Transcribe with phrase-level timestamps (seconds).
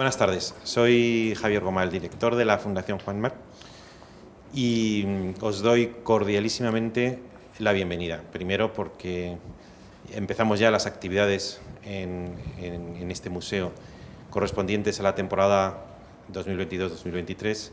[0.00, 3.34] Buenas tardes, soy Javier Gomal, director de la Fundación Juan Mar,
[4.54, 7.18] y mm, os doy cordialísimamente
[7.58, 8.22] la bienvenida.
[8.32, 9.36] Primero porque
[10.14, 13.72] empezamos ya las actividades en, en este museo
[14.30, 15.84] correspondientes a la temporada
[16.32, 17.70] 2022-2023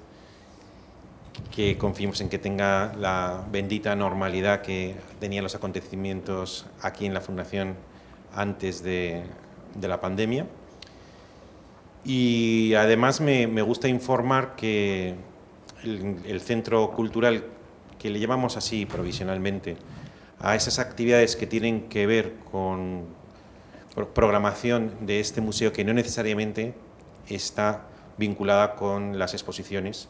[1.55, 7.21] que confiemos en que tenga la bendita normalidad que tenían los acontecimientos aquí en la
[7.21, 7.77] Fundación
[8.35, 9.23] antes de,
[9.79, 10.45] la pandemia.
[12.07, 15.15] Y además me, gusta informar que
[15.83, 17.43] el, centro cultural,
[17.99, 19.75] que le llamamos así provisionalmente,
[20.39, 23.07] a esas actividades que tienen que ver con
[24.13, 26.75] programación de este museo que no necesariamente
[27.27, 30.07] está vinculada con las exposiciones,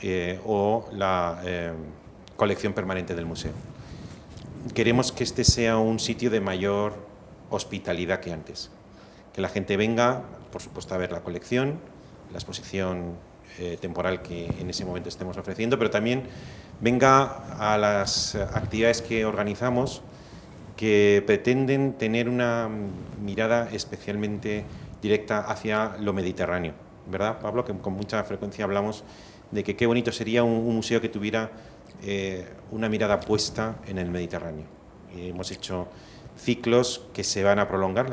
[0.00, 1.72] eh, o la eh,
[2.36, 3.52] colección permanente del museo.
[4.72, 6.94] Queremos que este sea un sitio de mayor
[7.50, 8.70] hospitalidad que antes.
[9.32, 11.78] Que la gente venga, por supuesto, a ver la colección,
[12.32, 13.16] la exposición
[13.58, 16.22] eh, temporal que en ese momento estemos ofreciendo, pero también
[16.80, 17.24] venga
[17.58, 20.02] a las actividades que organizamos
[20.76, 22.68] que pretenden tener una
[23.22, 24.64] mirada especialmente
[25.02, 26.72] directa hacia lo mediterráneo.
[27.10, 27.64] ¿Verdad, Pablo?
[27.64, 29.04] Que con mucha frecuencia hablamos
[29.50, 31.50] de que qué bonito sería un, museo que tuviera
[32.02, 34.64] eh, una mirada puesta en el Mediterráneo.
[35.14, 35.88] hemos hecho
[36.40, 38.06] ciclos que se van a prolongar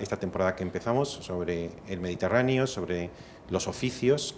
[0.00, 3.10] esta temporada que empezamos sobre el Mediterráneo, sobre
[3.48, 4.34] los oficios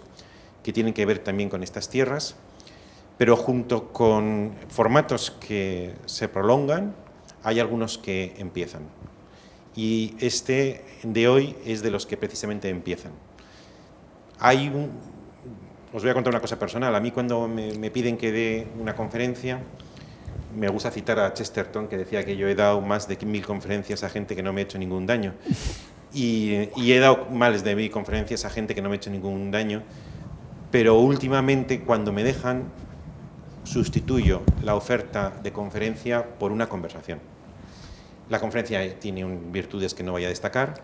[0.63, 2.35] que tienen que ver también con estas tierras,
[3.17, 6.95] pero junto con formatos que se prolongan,
[7.43, 8.83] hay algunos que empiezan.
[9.75, 13.11] Y este de hoy es de los que precisamente empiezan.
[14.39, 14.69] Hay
[15.93, 16.95] os voy a contar una cosa personal.
[16.95, 19.61] A mí cuando me, piden que dé una conferencia,
[20.55, 24.03] me gusta citar a Chesterton, que decía que yo he dado más de mil conferencias
[24.03, 25.33] a gente que no me ha hecho ningún daño.
[26.13, 29.51] Y, he dado más de mil conferencias a gente que no me ha hecho ningún
[29.51, 29.81] daño.
[30.71, 32.63] Pero últimamente, cuando me dejan,
[33.63, 37.19] sustituyo la oferta de conferencia por una conversación.
[38.29, 40.75] La conferencia tiene virtudes que no voy a destacar,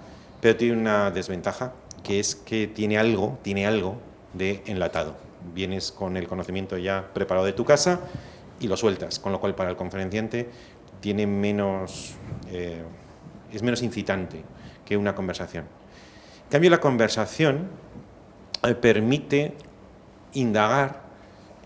[0.42, 1.74] pero tiene una desventaja,
[2.04, 3.98] que es que tiene algo, tiene algo
[4.34, 5.16] de enlatado.
[5.54, 8.02] Vienes con el conocimiento ya preparado de tu casa
[8.60, 10.50] y lo sueltas, con lo cual para el conferenciante
[11.00, 12.16] tiene menos,
[12.50, 12.84] eh,
[13.52, 14.44] es menos incitante
[14.86, 15.66] que una conversación.
[16.46, 17.70] En cambio, la conversación
[18.64, 19.54] eh, permite
[20.34, 21.04] indagar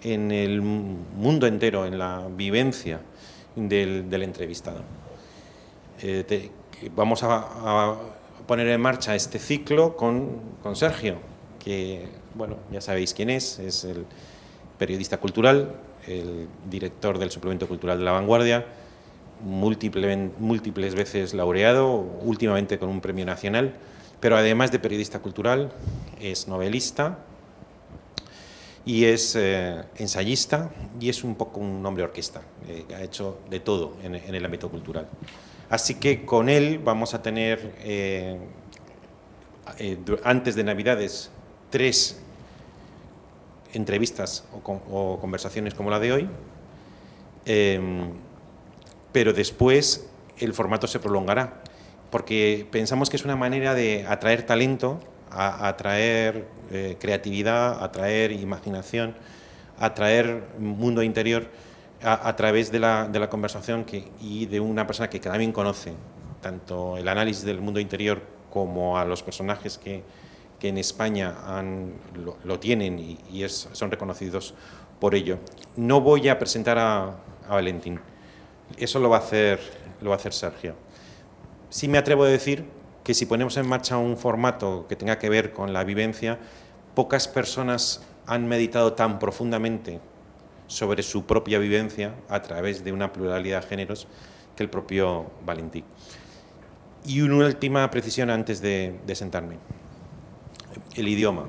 [0.02, 3.00] en el mundo entero, en la vivencia
[3.56, 4.82] del, entrevistado.
[6.02, 6.52] Eh,
[6.96, 7.96] vamos a,
[8.46, 11.16] poner en marcha este ciclo con, con Sergio,
[11.64, 12.06] que
[12.36, 14.06] bueno, ya sabéis quién es, es el
[14.78, 15.76] periodista cultural,
[16.08, 18.66] el director del suplemento cultural de La Vanguardia,
[19.44, 23.74] múltiples veces laureado, últimamente con un premio nacional,
[24.20, 25.72] pero además de periodista cultural,
[26.22, 27.20] es novelista
[28.86, 33.60] y es eh, ensayista y es un poco un hombre orquesta, eh, ha hecho de
[33.60, 35.08] todo en, el ámbito cultural.
[35.70, 38.38] Así que con él vamos a tener, eh,
[40.24, 41.32] antes de Navidades,
[41.70, 42.23] tres
[43.74, 46.30] entrevistas o, conversaciones como la de hoy,
[47.46, 48.12] em,
[49.12, 50.08] pero después
[50.40, 51.62] el formato se prolongará,
[52.10, 59.16] porque pensamos que es una manera de atraer talento, atraer eh, creatividad, atraer imaginación,
[59.80, 61.48] atraer mundo interior
[62.04, 63.86] a, través de la, conversación
[64.22, 65.94] y de una persona que también conoce
[66.42, 70.04] tanto el análisis del mundo interior como a los personajes que,
[70.64, 71.36] que en España
[72.46, 74.54] lo, tienen y, son reconocidos
[74.98, 75.38] por ello.
[75.76, 77.18] No voy a presentar a,
[77.50, 78.00] Valentín,
[78.78, 79.60] eso lo va, a hacer,
[80.00, 80.76] lo va a hacer Sergio.
[81.70, 82.64] Sí me atrevo a decir
[83.04, 86.40] que si ponemos en marcha un formato que tenga que ver con la vivencia,
[86.96, 90.00] pocas personas han meditado tan profundamente
[90.68, 94.08] sobre su propia vivencia a través de una pluralidad de géneros
[94.56, 95.84] que el propio Valentín.
[97.06, 99.58] Y una última precisión antes de sentarme
[100.96, 101.46] el idioma.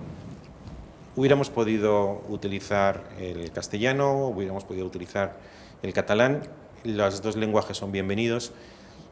[1.16, 5.36] Hubiéramos podido utilizar el castellano, hubiéramos podido utilizar
[5.82, 6.42] el catalán,
[6.82, 8.52] los dos lenguajes son bienvenidos,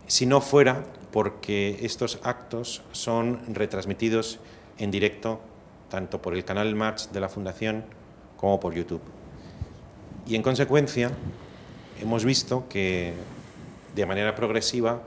[0.06, 4.40] si no fuera porque estos actos son retransmitidos
[4.79, 5.40] en directo
[5.90, 7.85] tanto por el canal March de la Fundación
[8.37, 9.02] como por YouTube.
[10.26, 11.11] Y en consecuencia
[12.00, 13.12] hemos visto que
[13.94, 15.02] de manera progresiva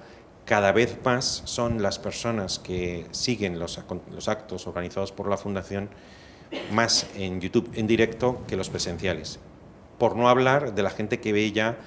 [0.45, 3.79] cada vez más son las personas que siguen los,
[4.27, 5.89] actos organizados por la Fundación
[6.71, 9.39] más en YouTube en directo que los presenciales.
[9.97, 11.77] Por no hablar de la gente que ve ya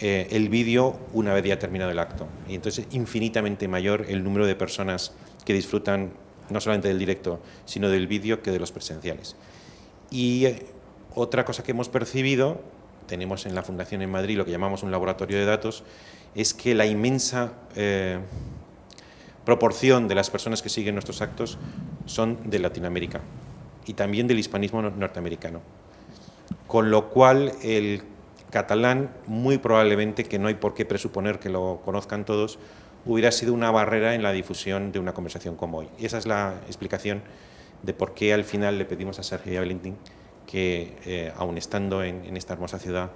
[0.00, 2.28] eh, el vídeo una vez ya terminado el acto.
[2.48, 5.12] Y entonces infinitamente mayor el número de personas
[5.44, 6.12] que disfrutan
[6.48, 9.34] no solamente del directo, sino del vídeo que de los presenciales.
[10.10, 10.66] Y eh,
[11.14, 12.60] otra cosa que hemos percibido,
[13.08, 15.82] tenemos en la Fundación en Madrid lo que llamamos un laboratorio de datos,
[16.36, 18.18] es que la inmensa eh,
[19.44, 21.58] proporción de las personas que siguen nuestros actos
[22.04, 23.22] son de Latinoamérica
[23.86, 25.62] y también del hispanismo norteamericano.
[26.66, 28.02] Con lo cual, el
[28.50, 32.58] catalán, muy probablemente, que no hay por qué presuponer que lo conozcan todos,
[33.06, 35.88] hubiera sido una barrera en la difusión de una conversación como hoy.
[35.98, 37.22] Y esa es la explicación
[37.82, 39.96] de por qué al final le pedimos a Sergio y a Valentín
[40.46, 43.10] que, eh, aun estando en, esta hermosa ciudad,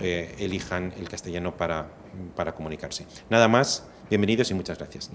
[0.00, 1.88] eh, elijan el castellano para,
[2.34, 3.06] para comunicarse.
[3.30, 5.10] Nada más, bienvenidos y muchas gracias.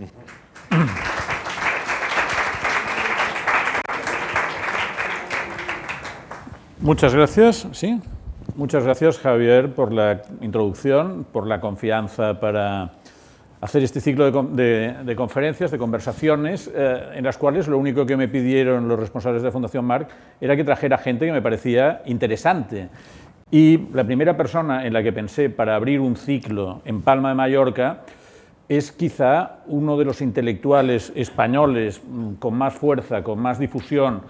[6.81, 7.99] Muchas gracias, sí.
[8.55, 12.93] Muchas gracias, Javier, por la introducción, por la confianza para
[13.61, 18.27] hacer este ciclo de, conferencias, de conversaciones, eh, en las cuales lo único que me
[18.27, 20.09] pidieron los responsables de Fundación Marc
[20.39, 22.89] era que trajera gente que me parecía interesante.
[23.51, 27.35] Y la primera persona en la que pensé para abrir un ciclo en Palma de
[27.35, 28.01] Mallorca
[28.67, 34.21] es quizá uno de los intelectuales españoles mm, con más fuerza, con más difusión,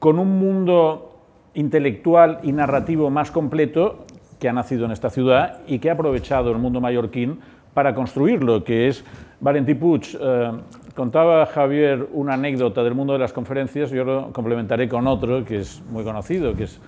[0.00, 1.20] con un mundo
[1.54, 4.04] intelectual y narrativo más completo
[4.40, 7.38] que ha nacido en esta ciudad y que ha aprovechado el mundo mallorquín
[7.74, 9.04] para construirlo, que es
[9.40, 10.18] Valentí Puig.
[10.20, 10.50] Eh,
[10.96, 15.58] contaba Javier una anécdota del mundo de las conferencias, yo lo complementaré con otro que
[15.58, 16.80] es muy conocido, que es,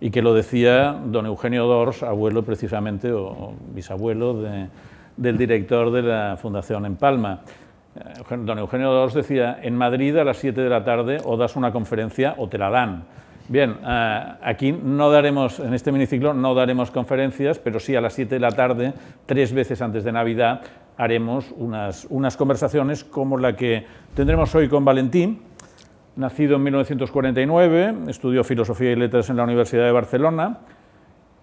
[0.00, 4.42] y que lo decía don Eugenio Dors, abuelo precisamente, o, bisabuelo
[5.16, 7.40] del director de la Fundación en Palma.
[7.96, 11.56] Eh, don Eugenio Dors decía, en Madrid a las 7 de la tarde o das
[11.56, 13.04] una conferencia o te la dan.
[13.48, 18.12] Bien, eh, aquí no daremos, en este miniciclo no daremos conferencias, pero sí a las
[18.12, 18.92] 7 de la tarde,
[19.24, 20.62] tres veces antes de Navidad,
[20.98, 25.40] haremos unas, unas conversaciones como la que tendremos hoy con Valentín,
[26.16, 30.58] nacido en 1949, estudió Filosofía y Letras en la Universidad de Barcelona,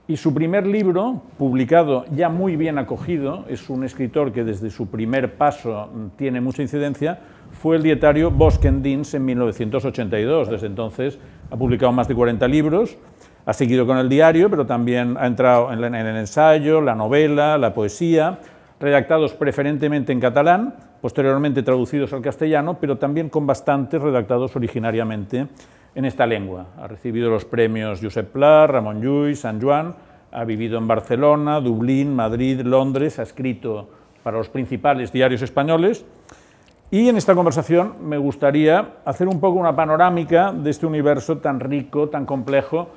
[0.05, 4.87] y su primer libro, publicado ya muy bien acogido, es un escritor que desde su
[4.87, 7.19] primer paso tiene mucha incidencia,
[7.51, 10.49] fue el dietario Boskendins en 1982.
[10.49, 11.19] Desde entonces
[11.49, 12.97] ha publicado más de 40 libros,
[13.45, 17.73] ha seguido con el diario, pero también ha entrado en el ensayo, la novela, la
[17.73, 18.39] poesía,
[18.81, 25.47] redactados preferentemente en catalán, posteriormente traducidos al castellano, pero también con bastantes redactados originariamente
[25.95, 26.67] en esta lengua.
[26.79, 29.95] Ha recibido los premios Josep Pla, Ramón Llull, San Juan,
[30.31, 33.89] ha vivido en Barcelona, Dublín, Madrid, Londres, ha escrito
[34.23, 36.05] para los principales diarios españoles
[36.89, 41.59] y en esta conversación me gustaría hacer un poco una panorámica de este universo tan
[41.59, 42.87] rico, tan complejo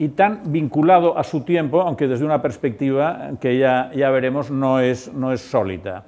[0.00, 4.80] y tan vinculado a su tiempo, aunque desde una perspectiva que ya, ya veremos no
[4.80, 6.06] es, no es sólida.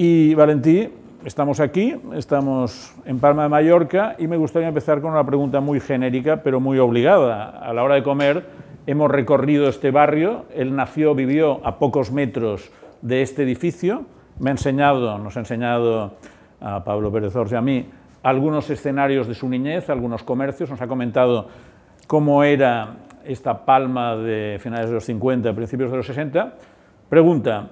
[0.00, 0.88] Y Valentí,
[1.24, 5.80] estamos aquí, estamos en Palma de Mallorca y me gustaría empezar con una pregunta muy
[5.80, 7.48] genérica, pero muy obligada.
[7.48, 8.44] A la hora de comer
[8.86, 12.70] hemos recorrido este barrio, él nació, vivió a pocos metros
[13.02, 14.04] de este edificio,
[14.38, 16.14] me ha enseñado, nos ha enseñado
[16.60, 17.86] a Pablo Pérez Ors y a mí
[18.22, 21.48] algunos escenarios de su niñez, algunos comercios, nos ha comentado
[22.06, 26.54] cómo era esta palma de finales de los 50, principios de los 60.
[27.08, 27.70] Pregunta,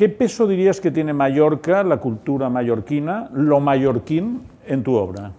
[0.00, 5.32] ¿qué peso dirías que tiene Mallorca, la cultura mallorquina, lo mallorquín en tu obra?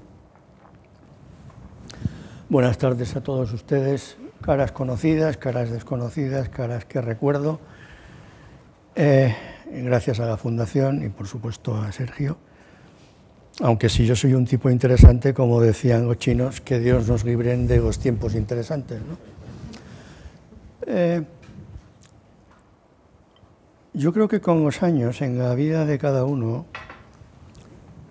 [2.47, 7.59] Buenas tardes a todos ustedes, caras conocidas, caras desconocidas, caras que recuerdo.
[8.93, 12.37] Eh, gracias a la Fundación y por supuesto a Sergio.
[13.61, 17.57] Aunque si yo soy un tipo interesante, como decían los chinos, que Dios nos libre
[17.57, 18.99] de los tiempos interesantes.
[20.85, 21.23] Eh,
[23.93, 26.65] yo creo que con los años, en la vida de cada uno,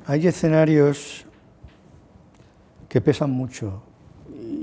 [0.06, 1.26] hay escenarios
[2.88, 3.82] que pesan mucho.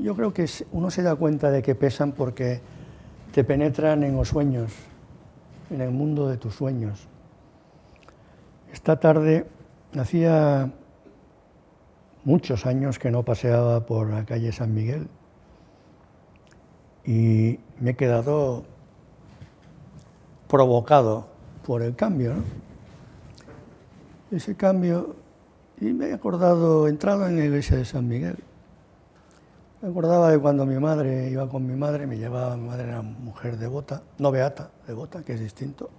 [0.02, 2.62] Yo creo que uno se da cuenta de que pesan porque
[3.32, 4.72] te penetran en los sueños,
[5.72, 7.08] en el mundo de tus sueños.
[8.72, 9.48] Esta tarde
[9.98, 10.72] hacía
[12.26, 15.08] muchos años que no paseaba por la calle San Miguel
[17.06, 18.66] y me he quedado
[20.48, 21.28] provocado
[21.66, 22.34] por el cambio.
[24.32, 25.16] Ese cambio,
[25.80, 28.38] y me he acordado, entrado en la iglesia de San Miguel,
[29.82, 33.02] me acordaba de cuando mi madre iba con mi madre, me llevaba, mi madre era
[33.02, 35.90] mujer devota, no beata, devota, que es distinto.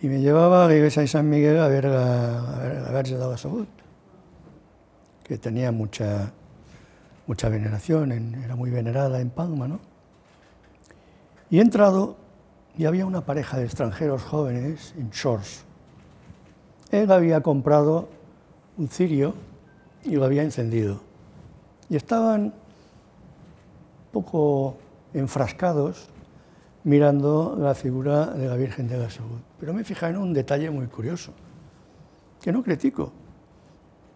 [0.00, 3.16] Y me llevaba a la iglesia de San Miguel a ver a, ver, a Verge
[3.16, 3.66] de la Salud,
[5.22, 6.32] que tenía mucha,
[7.26, 9.78] mucha veneración, era muy venerada en Palma.
[11.50, 12.16] Y he entrado
[12.76, 15.64] y había una pareja de extranjeros jóvenes en shorts.
[16.90, 18.08] Él había comprado
[18.76, 19.34] un cirio
[20.04, 21.00] y lo había encendido.
[21.88, 22.52] Y estaban un
[24.12, 24.76] poco
[25.14, 26.08] enfrascados
[26.84, 29.40] mirando la figura de la Virgen de la Salud.
[29.60, 31.32] Pero me fijé en un detalle muy curioso,
[32.40, 33.12] que no critico,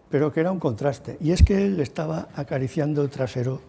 [0.09, 1.17] pero que era un contraste.
[1.21, 3.61] Y es que él estaba acariciando el trasero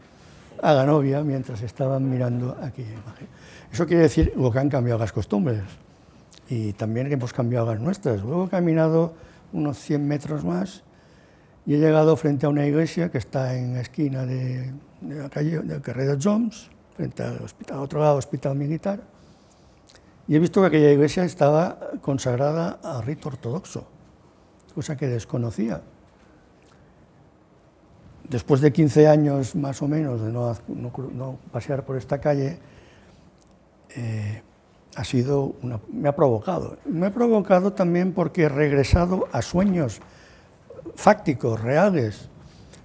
[0.63, 3.29] a la novia mientras estaban mirando aquella imagen.
[3.73, 5.63] Eso quiere decir que han cambiado las costumbres
[6.49, 8.23] y también que hemos cambiado las nuestras.
[8.23, 9.15] Luego he caminado
[9.53, 10.83] unos 100 metros más
[11.67, 14.73] y he llegado frente a una iglesia que está en la esquina de,
[15.03, 19.01] la calle del Carrer de Joms, frente al hospital, otro lado, hospital militar,
[20.27, 23.87] y he visto que aquella iglesia estaba consagrada al rito ortodoxo,
[24.75, 25.83] cosa que desconocía.
[28.29, 32.59] Después de 15 años más o menos de no, pasear por esta calle,
[33.97, 34.43] eh,
[34.97, 35.55] ha sido
[35.93, 36.77] me ha provocado.
[36.85, 40.01] Me ha provocado también porque he regresado a sueños
[40.95, 42.29] fácticos, reales,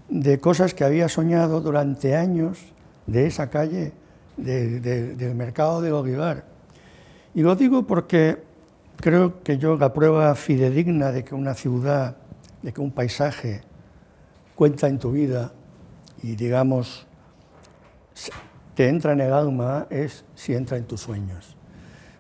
[0.09, 2.59] de cosas que había soñado durante años
[3.07, 3.91] de esa calle,
[4.37, 6.45] del mercado de Olivar.
[7.33, 8.37] Y lo digo porque
[8.97, 12.15] creo que yo la prueba fidedigna de que una ciudad,
[12.61, 13.61] de que un paisaje
[14.55, 15.53] cuenta en tu vida
[16.21, 17.07] y digamos
[18.75, 21.55] te entra en el alma es si entra en tus sueños.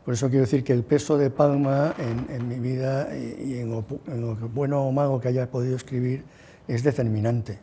[0.05, 3.85] Por eso quiero decir que el peso de Palma en, mi vida y en lo,
[4.49, 6.25] bueno o malo que haya podido escribir
[6.67, 7.59] es determinante.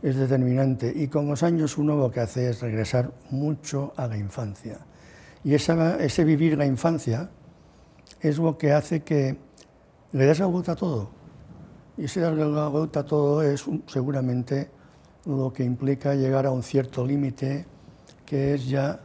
[0.00, 0.92] Es determinante.
[0.94, 4.78] Y con los años uno lo que hace es regresar mucho a la infancia.
[5.42, 7.30] Y ese vivir la infancia
[8.20, 9.36] es lo que hace que
[10.12, 11.10] le des la vuelta a todo.
[12.02, 14.68] Y ese darle la vuelta a todo es seguramente
[15.24, 17.64] lo que implica llegar a un cierto límite,
[18.26, 18.98] que es ya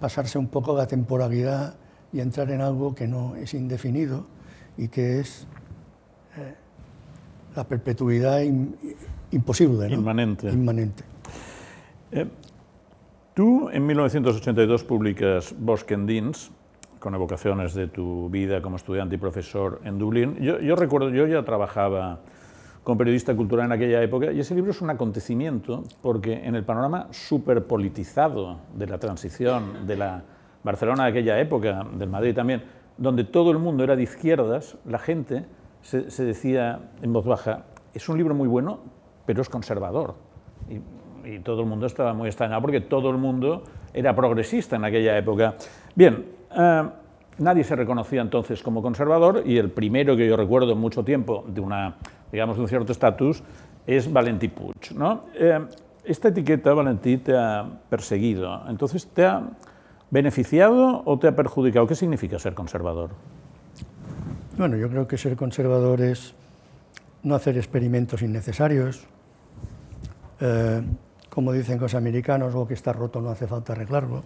[0.00, 1.74] pasarse un poco la temporalidad
[2.10, 4.24] y entrar en algo que no es indefinido
[4.78, 5.46] y que es
[6.38, 6.54] eh,
[7.54, 8.40] la perpetuidad
[9.30, 9.90] imposible.
[9.92, 10.48] Inmanente.
[10.48, 11.04] Inmanente.
[12.12, 12.26] Eh,
[13.34, 16.50] tú en 1982 publicas Bosque Endins,
[16.98, 20.36] con evocaciones de tu vida como estudiante y profesor en Dublín.
[20.40, 22.20] Yo, yo recuerdo, yo ya trabajaba
[22.88, 26.64] como periodista cultural en aquella época, y ese libro es un acontecimiento porque en el
[26.64, 30.22] panorama superpolitizado de la transición, de la
[30.64, 32.62] Barcelona de aquella época, del Madrid también,
[32.96, 35.44] donde todo el mundo era de izquierdas, la gente
[35.82, 38.78] se, decía en voz baja, es un libro muy bueno,
[39.26, 40.14] pero es conservador.
[40.70, 45.18] Y, todo el mundo estaba muy extrañado porque todo el mundo era progresista en aquella
[45.18, 45.56] época.
[45.94, 46.24] Bien,
[46.56, 46.88] eh,
[47.36, 51.44] nadie se reconocía entonces como conservador y el primero que yo recuerdo en mucho tiempo
[51.48, 51.96] de, una,
[52.32, 53.42] digamos, de un cierto estatus
[53.86, 54.94] es Valentí Puig.
[54.94, 55.24] ¿no?
[55.34, 55.60] Eh,
[56.04, 59.42] esta etiqueta, Valentí, te ha perseguido, entonces te ha
[60.10, 61.86] beneficiado o te ha perjudicado?
[61.86, 63.10] ¿Qué significa ser conservador?
[64.56, 66.34] Bueno, yo creo que ser conservador es
[67.22, 69.06] no hacer experimentos innecesarios.
[70.40, 70.82] Eh,
[71.28, 74.22] como dicen los americanos, lo que está roto no hace falta arreglarlo.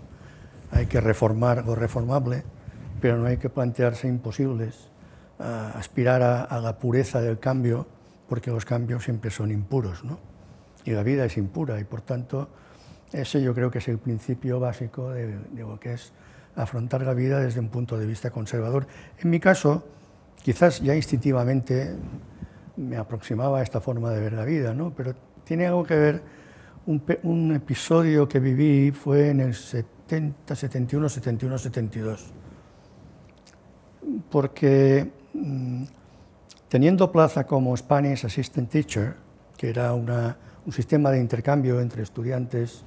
[0.71, 2.45] Hay que reformar lo reformable,
[3.01, 4.89] pero no hay que plantearse imposibles,
[5.43, 7.87] aspirar a, la pureza del cambio,
[8.29, 10.19] porque los cambios siempre son impuros, ¿no?
[10.85, 12.49] Y la vida es impura y por tanto
[13.13, 16.13] ese yo creo que es el principio básico de, lo que es
[16.57, 18.87] afrontar la vida desde un punto de vista conservador.
[19.19, 19.85] En mi caso,
[20.43, 21.95] quizás ya instintivamente
[22.77, 24.93] me aproximaba a esta forma de ver la vida, ¿no?
[24.95, 26.23] pero tiene algo que ver,
[26.87, 32.33] un, episodio que viví fue en el 70, 71, 71, 72,
[34.31, 35.11] porque
[36.69, 39.15] teniendo plaza como Spanish Assistant Teacher,
[39.57, 42.85] que era un sistema de intercambio entre estudiantes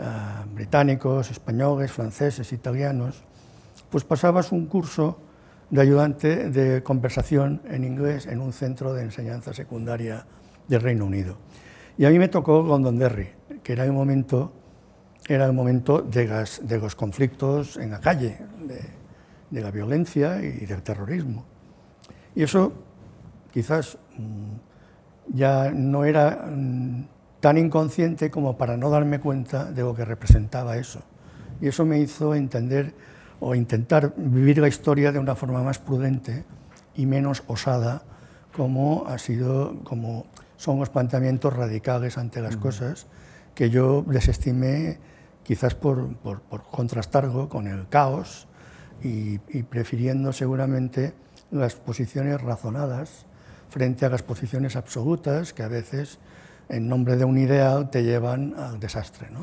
[0.00, 3.24] Ah, británicos, españoles, franceses, italianos,
[3.90, 5.18] pues pasabas un curso
[5.70, 10.24] de ayudante de conversación en inglés en un centro de enseñanza secundaria
[10.68, 11.36] del Reino Unido.
[11.96, 13.30] Y a mí me tocó Londonderry,
[13.64, 14.52] que era el momento,
[15.26, 18.38] era el momento de, los conflictos en la calle,
[19.50, 21.44] de, la violencia y del terrorismo.
[22.38, 22.72] Y eso
[23.52, 27.08] quizás mm, ya no era mm,
[27.40, 31.00] tan inconsciente como para no darme cuenta de lo que representaba eso.
[31.60, 32.94] Y eso me hizo entender
[33.40, 36.44] o intentar vivir la historia de una forma más prudente
[36.94, 38.04] y menos osada,
[38.56, 40.26] como ha sido, como
[40.56, 43.08] son los planteamientos radicales ante las cosas
[43.56, 45.00] que yo desestimé
[45.42, 46.40] quizás por, por,
[46.70, 48.46] contrastarlo con el caos
[49.02, 51.14] y, y prefiriendo seguramente
[51.50, 53.26] las posiciones razonadas
[53.70, 56.18] frente a las posiciones absolutas que a veces
[56.68, 59.28] en nombre de un ideal te llevan al desastre.
[59.30, 59.40] ¿no?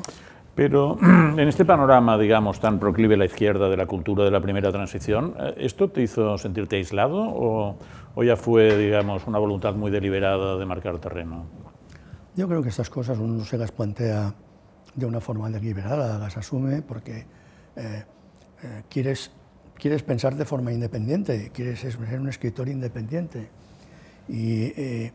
[0.54, 4.40] Pero en este panorama, digamos, tan proclive a la izquierda de la cultura de la
[4.40, 7.76] primera transición, eh, ¿esto te hizo sentirte aislado o,
[8.14, 11.44] o ya fue, digamos, una voluntad muy deliberada de marcar terreno?
[12.36, 14.34] Yo creo que estas cosas uno se las plantea
[14.94, 17.26] de una forma deliberada, las asume porque
[17.76, 18.04] eh,
[18.62, 19.30] eh, quieres,
[19.78, 23.48] quieres pensar de forma independiente, quieres ser un escritor independiente.
[24.28, 25.12] Y eh,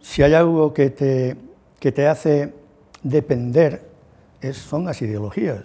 [0.00, 1.36] si hay algo que te,
[1.78, 2.52] que te hace
[3.02, 3.88] depender,
[4.40, 5.64] es, son las ideologías.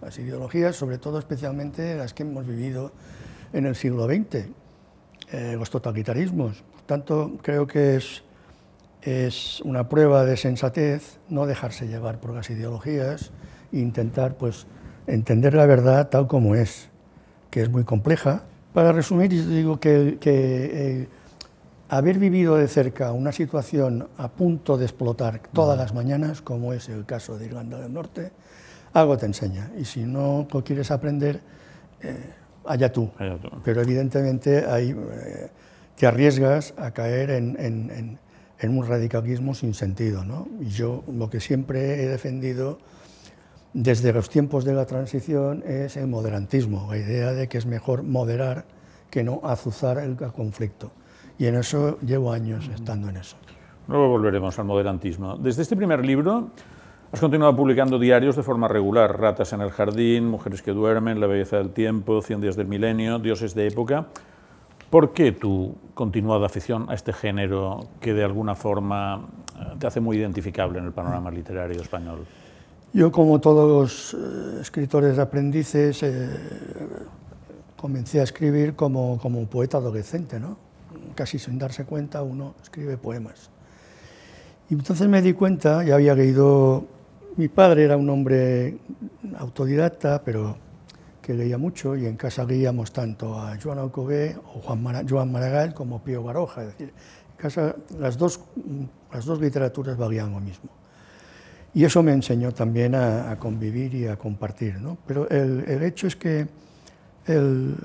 [0.00, 2.92] Las ideologías, sobre todo especialmente las que hemos vivido
[3.52, 4.46] en el siglo XX,
[5.58, 6.62] los totalitarismos.
[6.72, 8.22] Por tanto, creo que es
[9.02, 13.30] es una prueba de sensatez no dejarse llevar por las ideologías
[13.72, 14.66] e intentar pues,
[15.06, 16.89] entender la verdad tal como es,
[17.50, 18.42] que es muy compleja.
[18.74, 21.08] Para resumir, yo digo que, eh,
[21.88, 26.88] haber vivido de cerca una situación a punto de explotar todas las mañanas, como es
[26.88, 28.30] el caso de Irlanda del Norte,
[28.92, 29.70] algo te enseña.
[29.76, 31.40] Y si no lo quieres aprender,
[32.02, 32.16] eh,
[32.64, 33.10] allá, tú.
[33.64, 35.50] Pero evidentemente ahí eh,
[35.96, 38.18] te arriesgas a caer en
[38.60, 40.24] en un radicalismo sin sentido.
[40.24, 40.48] ¿no?
[40.60, 42.78] Y yo lo que siempre he defendido
[43.72, 48.02] desde los tiempos de la transición es el moderantismo, la idea de que es mejor
[48.02, 48.64] moderar
[49.10, 50.92] que no azuzar el conflicto.
[51.38, 53.36] Y en eso llevo años estando en eso.
[53.88, 55.36] Luego volveremos al moderantismo.
[55.36, 56.50] Desde este primer libro
[57.12, 61.26] has continuado publicando diarios de forma regular, Ratas en el jardín, Mujeres que duermen, La
[61.26, 64.06] belleza del tiempo, Cien días del milenio, Dioses de época.
[64.90, 70.00] ¿Por qué tu continuada afición a este género que de alguna forma eh, te hace
[70.00, 72.26] muy identificable en el panorama literario español?
[72.92, 76.28] Yo, como todos los eh, escritores aprendices, eh,
[77.76, 80.56] comencé a escribir como, como poeta adolescente, ¿no?
[81.14, 83.50] casi sin darse cuenta uno escribe poemas.
[84.68, 86.84] Y entonces me di cuenta, ya había leído,
[87.36, 88.78] mi padre era un hombre
[89.38, 90.56] autodidacta, pero
[91.20, 95.74] que leía mucho y en casa leíamos tanto a Joan Alcover o Juan Joan Maragall
[95.74, 96.62] como Pío Baroja.
[96.62, 98.40] Es decir, en casa las dos,
[99.12, 100.79] las dos literaturas valían lo mismo.
[101.72, 104.80] Y eso me enseñó también a, convivir y a compartir.
[104.80, 104.98] ¿no?
[105.06, 106.46] Pero el, el, hecho es que
[107.26, 107.76] el,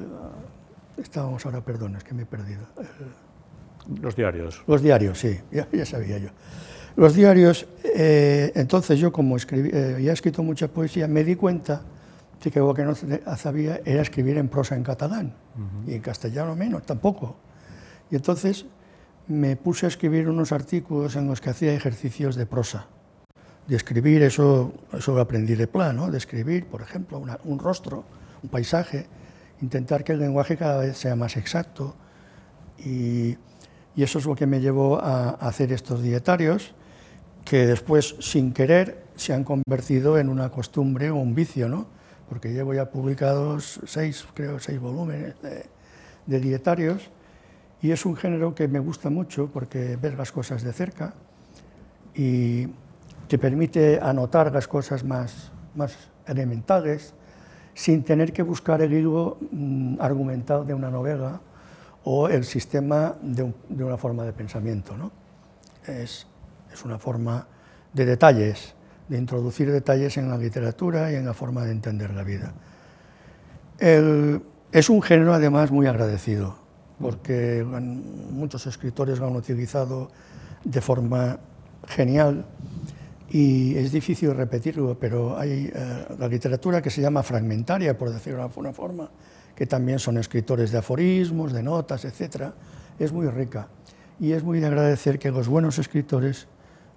[0.98, 2.66] estábamos ahora, perdón, es que me he perdido.
[4.02, 4.64] los diarios.
[4.68, 6.30] Los diarios, sí, ya, ya sabía yo.
[6.96, 11.36] Los diarios, eh, entonces yo como escribí, eh, ya he escrito mucha poesía, me di
[11.36, 11.82] cuenta
[12.52, 15.34] que lo que no sabía era escribir en prosa en catalán
[15.88, 17.38] y en castellano menos, tampoco.
[18.12, 18.66] Y entonces
[19.28, 22.88] me puse a escribir unos artículos en los que hacía ejercicios de prosa.
[23.68, 28.04] De escribir, eso, eso aprendí de plano, de escribir, por ejemplo, un rostro,
[28.44, 29.08] un paisaje,
[29.62, 31.96] intentar que el lenguaje cada vez sea más exacto.
[32.78, 33.38] Y,
[33.96, 36.74] eso es lo que me llevó a, hacer estos dietarios,
[37.46, 41.88] que después, sin querer, se han convertido en una costumbre o un vicio, ¿no?
[42.30, 45.36] porque llevo ya publicados seis, creo, seis volúmenes
[46.26, 47.10] de, dietarios,
[47.82, 51.14] y es un género que me gusta mucho porque ves las cosas de cerca
[52.16, 52.68] y
[53.28, 55.96] te permite anotar las cosas más, más
[56.28, 57.14] elementales
[57.74, 61.42] sin tener que buscar el hilo mm, argumental de una novela
[62.04, 64.96] o el sistema de, una forma de pensamiento.
[64.96, 65.12] ¿no?
[65.86, 66.28] Es,
[66.72, 67.48] es una forma
[67.94, 68.76] de detalles
[69.08, 72.54] de introducir detalles en la literatura y en la forma de entender la vida.
[73.80, 76.58] es un género además muy agradecido,
[77.00, 77.64] porque
[78.32, 80.10] muchos escritores lo han utilizado
[80.64, 81.38] de forma
[81.88, 82.46] genial
[83.30, 88.40] y es difícil repetirlo, pero hay eh, la literatura que se llama fragmentaria, por decirlo
[88.40, 89.10] de alguna forma,
[89.56, 92.52] que también son escritores de aforismos, de notas, etc.,
[93.00, 93.68] es muy rica.
[94.20, 96.48] Y es muy de agradecer que los buenos escritores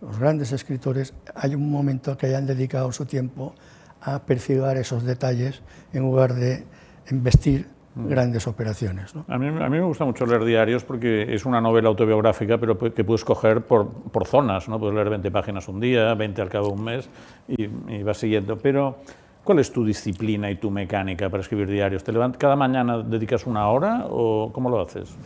[0.00, 3.54] los grandes escritores, hay un momento que hayan dedicado su tiempo
[4.00, 5.60] a perfilar esos detalles
[5.92, 6.64] en lugar de
[7.10, 7.66] investir.
[8.06, 9.12] Grandes operaciones.
[9.26, 12.78] A, mí, a, mí, me gusta mucho leer diarios porque es una novela autobiográfica, pero
[12.78, 14.78] que puedes coger por, por zonas, ¿no?
[14.78, 17.08] puedes leer 20 páginas un día, 20 al cabo de un mes
[17.48, 18.56] y, y vas siguiendo.
[18.58, 18.98] Pero,
[19.44, 22.04] ¿cuál es tu disciplina y tu mecánica para escribir diarios?
[22.04, 25.16] ¿Te levantas cada mañana, dedicas una hora o cómo lo haces?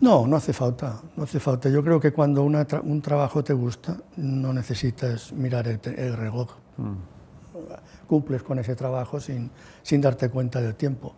[0.00, 1.68] No, no hace falta, no hace falta.
[1.68, 6.48] Yo creo que cuando un trabajo te gusta, no necesitas mirar el, reloj.
[6.78, 8.06] Mm.
[8.06, 9.50] Cumples con ese trabajo sin,
[9.82, 11.14] sin, darte cuenta del tiempo.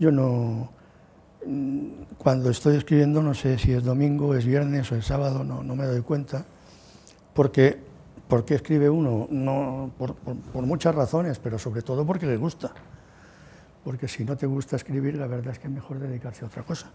[0.00, 0.70] Yo no,
[2.18, 5.84] cuando estoy escribiendo, no sé si es domingo, es viernes o es sábado, no, me
[5.84, 6.44] doy cuenta,
[7.34, 7.78] porque,
[8.26, 10.16] porque escribe uno, no, por,
[10.66, 12.72] muchas razones, pero sobre todo porque le gusta.
[13.84, 16.62] Porque si no te gusta escribir, la verdad es que es mejor dedicarse a otra
[16.62, 16.90] cosa.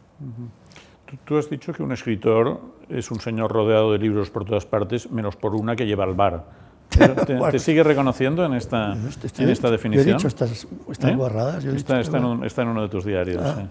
[1.26, 5.12] Tú has dicho que un escritor es un señor rodeado de libros por todas partes,
[5.12, 6.65] menos por una que lleva al bar.
[7.52, 10.06] ¿Te, sigue reconociendo en esta, en esta definición?
[10.06, 11.76] Yo he dicho estas, estas ¿Eh?
[11.76, 13.42] está, está, en está, en uno de tus diarios.
[13.44, 13.68] Ah,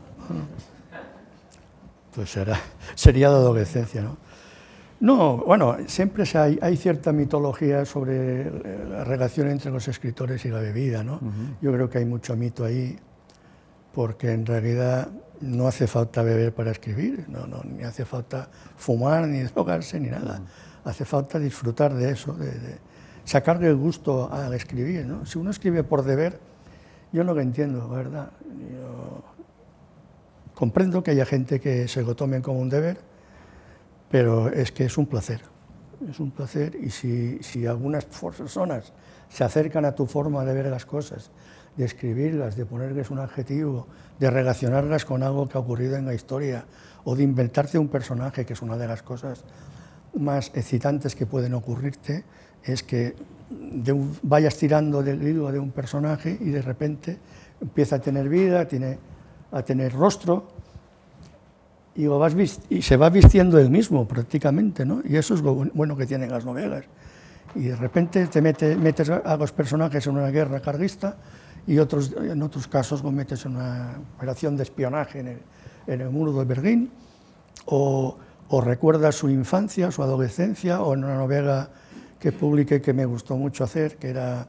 [2.15, 2.59] Pues será,
[2.95, 4.17] sería de adolescencia, ¿no?
[5.01, 10.49] No, bueno, siempre hay, hay, cierta mitología sobre eh, la relación entre los escritores y
[10.49, 11.21] la bebida, ¿no?
[11.61, 12.97] Yo creo que hay mucho mito ahí,
[13.93, 15.09] porque en realidad
[15.41, 20.09] no hace falta beber para escribir, no, no, ni hace falta fumar, ni drogarse, ni
[20.09, 20.41] nada.
[20.85, 22.79] Hace falta disfrutar de eso, de, de
[23.25, 25.25] sacarle el gusto al escribir, ¿no?
[25.27, 26.39] Si uno escribe por deber,
[27.13, 28.31] yo no lo entiendo, ¿verdad?
[30.55, 32.99] Comprendo que haya gente que se lo tome como un deber,
[34.11, 35.41] pero es que es un placer,
[36.09, 38.93] es un placer y si, si algunas personas
[39.29, 41.31] se acercan a tu forma de ver las cosas,
[41.77, 46.15] de escribirlas, de ponerles un adjetivo, de relacionarlas con algo que ha ocurrido en la
[46.15, 46.65] historia
[47.05, 49.45] o de inventarte un personaje, que es una de las cosas
[50.15, 52.25] más excitantes que pueden ocurrirte,
[52.65, 53.15] es que
[54.23, 57.19] vayas tirando del hilo de un personaje y de repente
[57.61, 58.99] empieza a tener vida, tiene,
[59.53, 60.49] a tener rostro
[61.95, 65.01] y, se va vistiendo él mismo prácticamente, ¿no?
[65.05, 66.85] Y eso es lo bueno que tienen las novelas.
[67.55, 71.17] Y de repente te mete, metes a los personajes en una guerra carguista
[71.67, 76.13] y otros, en otros casos lo metes en una operación de espionaje en el, en
[76.13, 76.91] muro de Berlín
[77.67, 78.17] o,
[78.49, 81.71] o recuerdas su infancia, su adolescencia o en una novela
[82.25, 84.47] que publiqué que me gustó mucho hacer, que era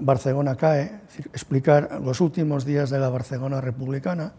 [0.00, 1.02] Barcelona cae,
[1.34, 4.32] explicar los últimos días de la Barcelona republicana,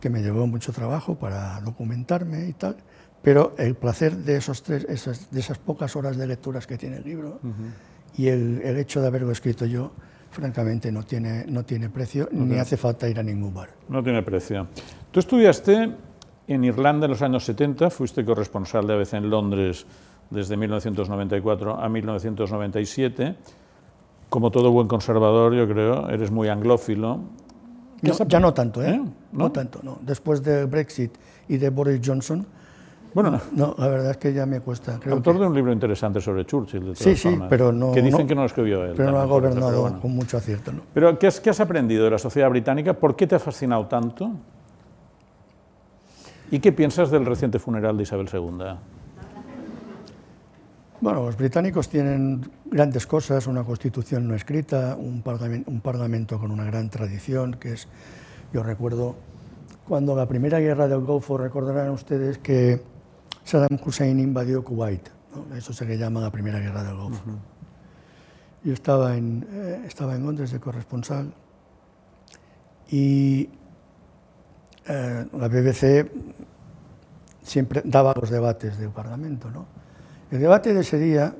[0.00, 2.76] que me llevó mucho trabajo para documentarme y tal,
[3.20, 6.98] pero el placer de, esos tres, esas, de esas pocas horas de lecturas que tiene
[6.98, 8.16] el libro uh -huh.
[8.16, 9.90] y el, el, hecho de haberlo escrito yo,
[10.30, 12.38] francamente no tiene, no tiene precio, okay.
[12.38, 13.70] ni hace falta ir a ningún bar.
[13.88, 14.68] No tiene precio.
[15.10, 15.96] Tú estudiaste
[16.46, 19.84] en Irlanda en los años 70, fuiste corresponsal de ABC en Londres
[20.32, 23.36] desde 1994 a 1997.
[24.28, 27.20] Como todo buen conservador, yo creo, eres muy anglófilo
[28.02, 28.90] no, ya no tanto, ¿eh?
[28.90, 28.98] ¿Eh?
[29.32, 29.44] ¿No?
[29.44, 29.52] ¿No?
[29.52, 29.98] tanto, no.
[30.02, 31.12] Después de Brexit
[31.48, 32.44] y de Boris Johnson,
[33.14, 34.98] bueno, no, la verdad es que ya me cuesta.
[34.98, 35.40] Creo autor que...
[35.40, 37.92] de un libro interesante sobre Churchill, de sí, sí, formas, pero no.
[37.92, 38.94] Que dicen que no lo escribió él.
[38.96, 40.00] Pero no ha gobernado pero bueno.
[40.00, 40.80] con mucho acierto, ¿no?
[40.92, 42.94] Pero ¿qué has, ¿qué has aprendido de la sociedad británica?
[42.94, 44.30] ¿Por qué te ha fascinado tanto?
[46.50, 48.76] ¿Y qué piensas del reciente funeral de Isabel II?
[51.02, 56.52] Bueno, los británicos tienen grandes cosas, una constitución no escrita, un parlamento, un parlamento, con
[56.52, 57.88] una gran tradición, que es,
[58.52, 59.16] yo recuerdo,
[59.88, 62.84] cuando la primera guerra del Golfo, recordarán ustedes que
[63.42, 65.56] Saddam Hussein invadió Kuwait, ¿no?
[65.56, 67.28] eso se le llama la primera guerra del Golfo.
[67.28, 67.38] Uh -huh.
[68.62, 71.34] Yo estaba en, eh, estaba en Londres de corresponsal
[72.88, 73.50] y
[74.86, 76.12] eh, la BBC
[77.42, 79.81] siempre daba los debates del Parlamento, ¿no?
[80.32, 81.34] El debate de ese día,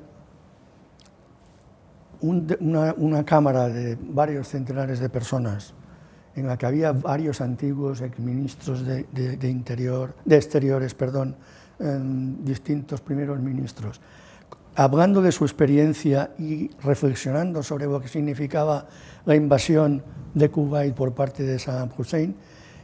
[2.21, 5.73] un, una, una, cámara de varios centenares de personas,
[6.35, 11.35] en la que había varios antiguos exministros de, interior, de exteriores, perdón,
[11.79, 11.99] eh,
[12.43, 13.99] distintos primeros ministros,
[14.75, 18.85] hablando de su experiencia y reflexionando sobre lo que significaba
[19.25, 20.03] la invasión
[20.35, 22.35] de Kuwait por parte de Saddam Hussein,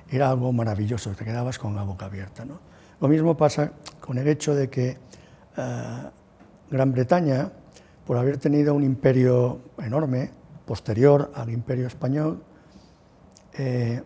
[0.09, 2.45] era algo maravilloso, te quedabas con la boca abierta.
[2.45, 2.59] ¿no?
[2.99, 4.97] Lo mismo pasa con el hecho de que
[5.59, 6.09] Uh,
[6.71, 7.51] Gran Bretaña,
[8.05, 10.29] por haber tenido un imperio enorme,
[10.65, 12.43] posterior al imperio español,
[13.57, 14.01] eh,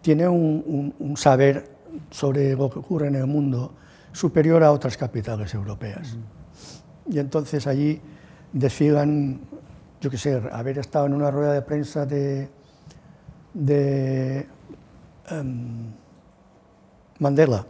[0.00, 1.68] tiene un, un, un, saber
[2.10, 3.72] sobre lo que ocurre en el mundo
[4.12, 6.16] superior a otras capitales europeas.
[6.16, 7.12] Mm.
[7.12, 8.00] Y entonces allí
[8.52, 9.40] desfilan,
[10.00, 12.48] yo qué sé, haber estado en una rueda de prensa de,
[13.52, 14.46] de
[15.30, 15.92] um,
[17.18, 17.64] Mandela,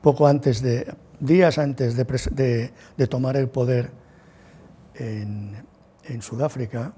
[0.00, 0.86] poco antes de,
[1.20, 2.72] días antes de,
[3.08, 3.90] tomar el poder
[4.94, 5.64] en,
[6.20, 6.92] Sudáfrica,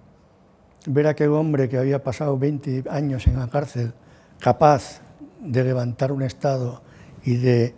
[0.86, 3.94] ver a aquel hombre que había pasado 20 años en la cárcel,
[4.38, 5.00] capaz
[5.40, 6.82] de levantar un Estado
[7.24, 7.74] y de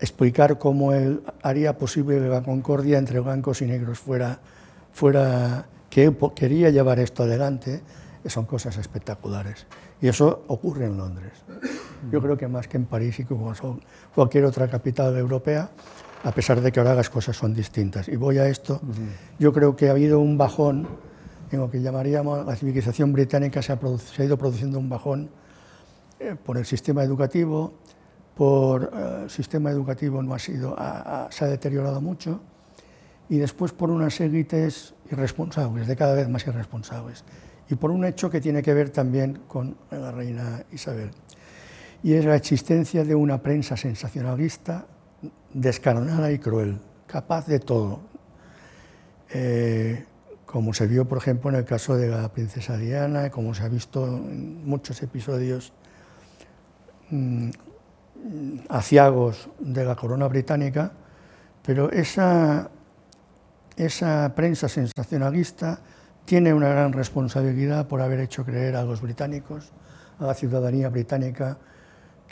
[0.00, 4.40] explicar cómo él haría posible la concordia entre blancos y negros fuera,
[4.92, 7.82] fuera que él quería llevar esto adelante,
[8.26, 9.66] son cosas espectaculares.
[10.00, 11.32] Y eso ocurre en Londres.
[12.10, 13.52] Yo creo que más que en París y como
[14.14, 15.70] cualquier otra capital europea,
[16.24, 18.08] a pesar de que ahora las cosas son distintas.
[18.08, 18.80] Y voy a esto,
[19.38, 20.88] yo creo que ha habido un bajón
[21.50, 25.30] en lo que llamaríamos la civilización británica, se ha, se ha ido produciendo un bajón
[26.18, 27.74] eh, por el sistema educativo,
[28.34, 32.40] por el eh, sistema educativo no ha sido, ha, ha, se ha deteriorado mucho,
[33.28, 37.24] y después por unas élites irresponsables, de cada vez más irresponsables,
[37.68, 41.10] y por un hecho que tiene que ver también con la reina Isabel
[42.02, 44.86] y es la existencia de una prensa sensacionalista,
[45.52, 48.00] descarnada y cruel, capaz de todo.
[49.30, 50.04] Eh,
[50.44, 53.68] como se vio, por ejemplo, en el caso de la princesa Diana, como se ha
[53.68, 55.72] visto en muchos episodios,
[57.10, 57.50] mmm,
[58.68, 60.92] aciagos de la corona británica,
[61.64, 62.70] pero esa,
[63.76, 65.80] esa prensa sensacionalista
[66.24, 69.72] tiene una gran responsabilidad por haber hecho creer a los británicos,
[70.18, 71.58] a la ciudadanía británica,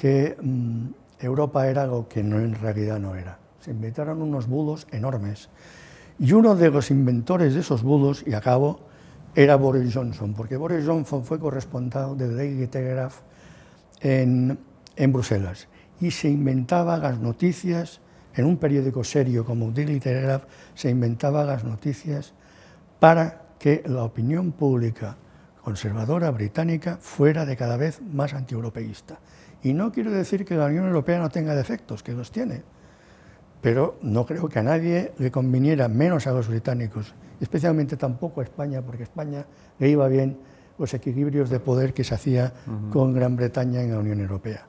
[0.01, 0.87] que mm,
[1.21, 3.39] Europa era algo que no, en realidad no era.
[3.61, 5.51] Se inventaron unos bulos enormes.
[6.19, 8.81] Y uno de los inventores de esos bulos, y acabo,
[9.35, 13.19] era Boris Johnson, porque Boris Johnson fue corresponsal del Daily Telegraph
[14.01, 14.59] en,
[14.97, 15.69] en Bruselas
[16.01, 18.01] y se inventaba las noticias,
[18.35, 22.33] en un periódico serio como Daily Telegraph, se inventaba las noticias
[22.99, 25.19] para que la opinión pública
[25.63, 29.19] conservadora británica fuera de cada vez más antieuropeísta.
[29.63, 32.63] Y no quiero decir que la Unión Europea no tenga defectos, que los tiene,
[33.61, 38.45] pero no creo que a nadie le conviniera, menos a los británicos, especialmente tampoco a
[38.45, 39.45] España, porque a España
[39.79, 40.39] le iba bien
[40.79, 42.55] los equilibrios de poder que se hacía
[42.91, 44.67] con Gran Bretaña en la Unión Europea.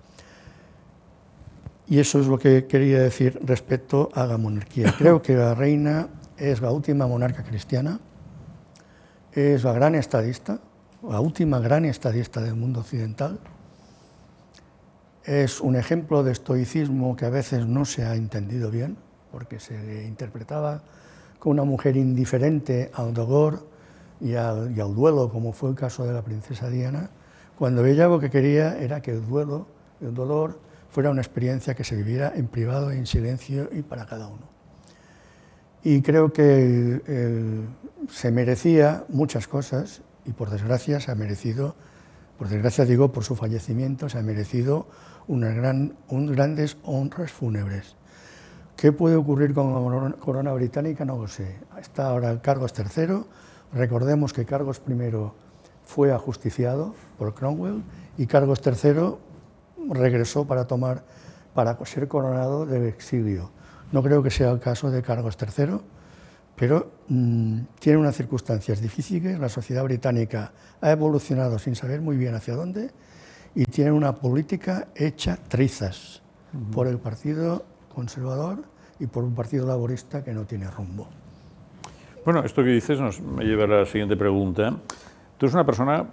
[1.87, 4.93] Y eso es lo que quería decir respecto a la monarquía.
[4.97, 7.99] Creo que la reina es la última monarca cristiana,
[9.31, 10.59] es la gran estadista,
[11.01, 13.39] la última gran estadista del mundo occidental,
[15.25, 18.97] es un ejemplo de estoicismo que a veces no se ha entendido bien,
[19.31, 20.81] porque se interpretaba
[21.39, 23.67] como una mujer indiferente al dolor
[24.19, 27.09] y al, duelo, como fue el caso de la princesa Diana,
[27.57, 29.67] cuando ella lo que quería era que el duelo,
[30.01, 34.27] el dolor, fuera una experiencia que se viviera en privado, en silencio y para cada
[34.27, 34.49] uno.
[35.83, 37.01] Y creo que
[38.11, 41.75] se merecía muchas cosas y por desgracia se ha merecido,
[42.41, 44.87] por desgracia digo, por su fallecimiento, se ha merecido
[45.27, 47.95] unas gran, grandes honras fúnebres.
[48.75, 51.05] ¿Qué puede ocurrir con la corona británica?
[51.05, 51.59] No lo sé.
[51.79, 53.25] Está ahora Cargos III.
[53.73, 55.11] Recordemos que Cargos I
[55.85, 57.83] fue ajusticiado por Cromwell
[58.17, 59.17] y Cargos III
[59.91, 61.03] regresó para tomar
[61.53, 63.51] para ser coronado del exilio.
[63.91, 65.79] No creo que sea el caso de Cargos III,
[66.61, 69.39] pero mm, tiene unas circunstancias difíciles.
[69.39, 72.91] La sociedad británica ha evolucionado sin saber muy bien hacia dónde
[73.55, 76.21] y tiene una política hecha trizas
[76.71, 78.59] por el Partido Conservador
[78.99, 81.07] y por un Partido Laborista que no tiene rumbo.
[82.23, 84.69] Bueno, esto que dices nos me lleva a la siguiente pregunta.
[85.39, 86.11] Tú eres una persona,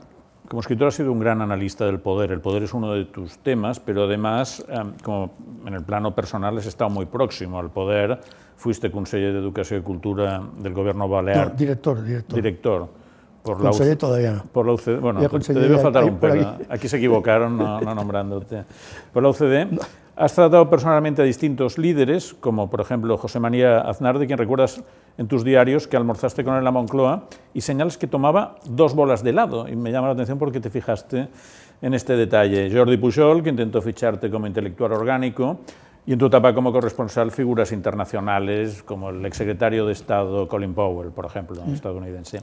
[0.49, 2.33] como escritor has sido un gran analista del poder.
[2.33, 5.33] El poder es uno de tus temas, pero además, eh, como
[5.67, 8.19] en el plano personal, has estado muy próximo al poder.
[8.57, 11.51] Fuiste conseller de Educación y Cultura del Gobierno Balear.
[11.51, 12.37] No, director, director.
[12.37, 12.89] Director
[13.43, 14.45] por la todavía no.
[14.45, 16.57] Por la UCD, bueno, te debe faltar un pelo.
[16.69, 16.89] Aquí.
[16.89, 18.65] se equivocaron no, nombrándote.
[19.13, 19.79] Por la UCD
[20.19, 24.83] has tratado personalmente a distintos líderes, como por ejemplo José María Aznar, de quien recuerdas
[25.17, 28.95] en tus diarios que almorzaste con él en la Moncloa, y señalas que tomaba dos
[28.95, 29.69] bolas de helado.
[29.69, 31.29] Y me llama la atención porque te fijaste
[31.81, 32.69] en este detalle.
[32.73, 35.61] Jordi Pujol, que intentó ficharte como intelectual orgánico,
[36.05, 41.11] y en tu etapa como corresponsal figuras internacionales como el exsecretario de Estado Colin Powell,
[41.11, 41.75] por ejemplo, mm.
[41.75, 42.41] estadounidense.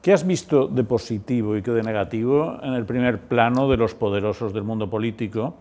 [0.00, 3.94] ¿Qué has visto de positivo y qué de negativo en el primer plano de los
[3.94, 5.56] poderosos del mundo político?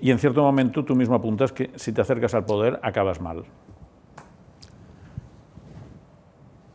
[0.00, 3.44] Y en cierto momento tú mismo apuntas que si te acercas al poder acabas mal.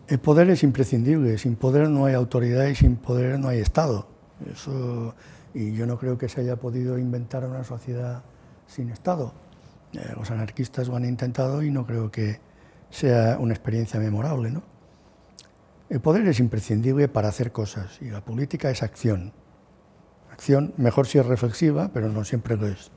[0.08, 4.08] El poder es imprescindible, sin poder no hay autoridad y sin poder no hay Estado.
[4.52, 5.16] Eso,
[5.54, 8.24] y yo no creo que se haya podido inventar una sociedad
[8.68, 9.34] sin Estado.
[9.94, 12.40] Eh, los anarquistas lo han intentado y no creo que
[12.90, 14.52] sea una experiencia memorable.
[14.52, 14.64] ¿no?
[15.90, 19.34] El poder es imprescindible para hacer cosas y la política es acción.
[20.32, 22.92] Acción, mejor si es reflexiva, pero no siempre lo es.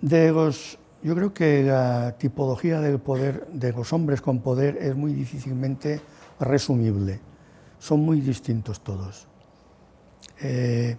[0.00, 4.94] De los, yo creo que la tipología del poder, de los hombres con poder, es
[4.94, 6.00] muy difícilmente
[6.40, 7.20] resumible.
[7.78, 9.26] Son muy distintos todos.
[10.40, 10.96] Eh,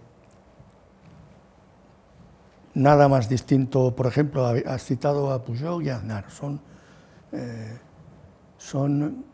[2.74, 6.30] nada más distinto, por ejemplo, has citado a Pujol y a Aznar.
[6.30, 6.60] Son,
[7.32, 7.78] eh,
[8.58, 9.26] son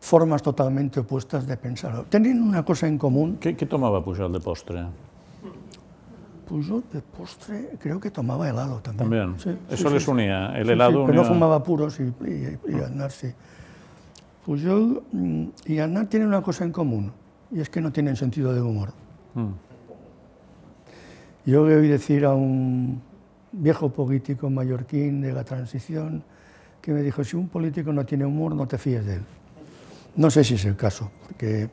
[0.00, 2.04] formas totalmente opuestas de pensar.
[2.08, 3.38] Tienen una cosa en común.
[3.38, 4.86] ¿Qué, tomaba Pujol de postre?
[6.46, 9.10] Pujol de postre creo que tomaba helado también.
[9.10, 9.40] También.
[9.40, 11.06] Sí, Eso les unía, el helado.
[11.06, 12.12] pero no fumaba puros y,
[12.68, 13.28] y, Aznar sí.
[14.44, 17.12] Pujol mm, y Aznar tienen una cosa en común
[17.50, 18.92] y es que no tienen sentido de humor.
[19.34, 19.48] Mm.
[21.46, 23.02] Yo le oí decir a un
[23.52, 26.22] viejo político mallorquín de la transición
[26.80, 29.22] que me dijo, si un político no tiene humor, no te fíes de él.
[30.16, 31.70] No sé si es el caso, porque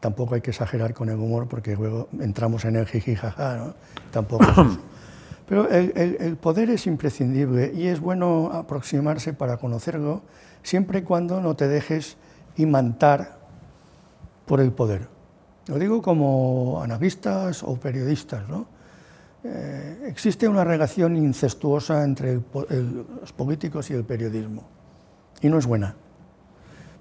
[0.00, 3.74] tampoco hay que exagerar con el humor, porque luego entramos en el jijijaja, ¿no?
[4.10, 4.78] Tampoco es eso.
[5.48, 10.20] Pero el, poder es imprescindible y es bueno aproximarse para conocerlo,
[10.62, 12.18] siempre y cuando no te dejes
[12.58, 13.38] imantar
[14.44, 15.08] por el poder.
[15.66, 18.66] Lo digo como analistas o periodistas, ¿no?
[19.44, 24.64] eh, existe una relación incestuosa entre el el- los políticos y el periodismo,
[25.40, 25.94] y no es buena.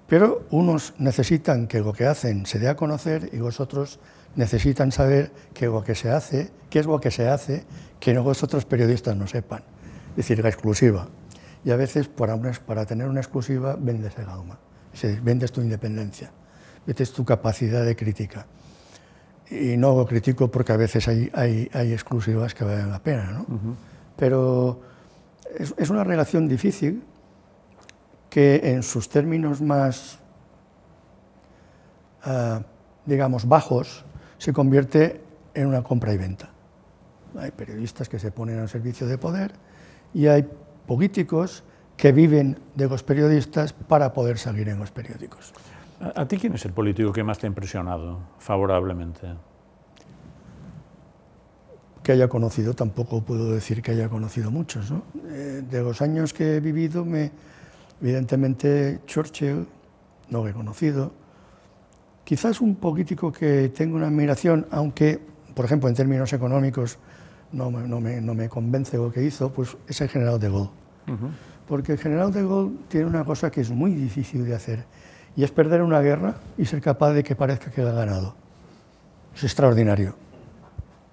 [0.07, 3.99] Pero unos necesitan que lo que hacen se dé a conocer y los otros
[4.35, 7.65] necesitan saber que lo que se hace, qué es lo que se hace,
[7.99, 9.63] que no los otros periodistas no sepan.
[10.11, 11.07] Es decir, la exclusiva.
[11.65, 14.57] Y a veces para, una- para tener una exclusiva vendes el alma,
[15.21, 16.31] vendes tu independencia,
[16.85, 18.45] vendes tu capacidad de crítica.
[19.49, 23.31] Y no lo critico porque a veces hay, hay, hay exclusivas que valen la pena,
[23.31, 23.45] ¿no?
[24.15, 24.81] Pero
[25.57, 27.03] es, es una relación difícil
[28.37, 30.19] que en sus términos más,
[32.21, 32.61] ah,
[33.03, 34.05] digamos, bajos,
[34.37, 35.23] se convierte
[35.55, 36.47] en una compra y venta.
[37.39, 39.53] Hay periodistas que se ponen al servicio de poder
[40.13, 40.47] y hay
[40.85, 41.63] políticos
[41.97, 45.51] que viven de los periodistas para poder salir en los periódicos.
[45.99, 49.29] ¿A, a ti quién es el político que más te ha impresionado favorablemente?
[52.03, 54.91] que haya conocido, tampoco puedo decir que haya conocido muchos.
[54.91, 55.01] ¿no?
[55.27, 57.31] Eh, de los años que he vivido, me,
[58.01, 59.67] evidentemente Churchill
[60.29, 61.11] no lo he conocido.
[62.23, 65.19] Quizás un político que tengo una admiración, aunque,
[65.55, 66.97] por ejemplo, en términos económicos
[67.53, 70.49] no me, no me- no me convence lo que hizo, pues es el general de
[70.49, 70.69] Gaulle.
[71.67, 74.83] Porque el general de Gaulle tiene una cosa que es muy difícil de hacer,
[75.35, 78.35] y es perder una guerra y ser capaz de que parezca que la ha ganado.
[79.35, 80.15] Es extraordinario,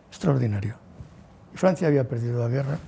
[0.09, 0.75] extraordinario.
[1.55, 2.79] Francia había perdido la guerra.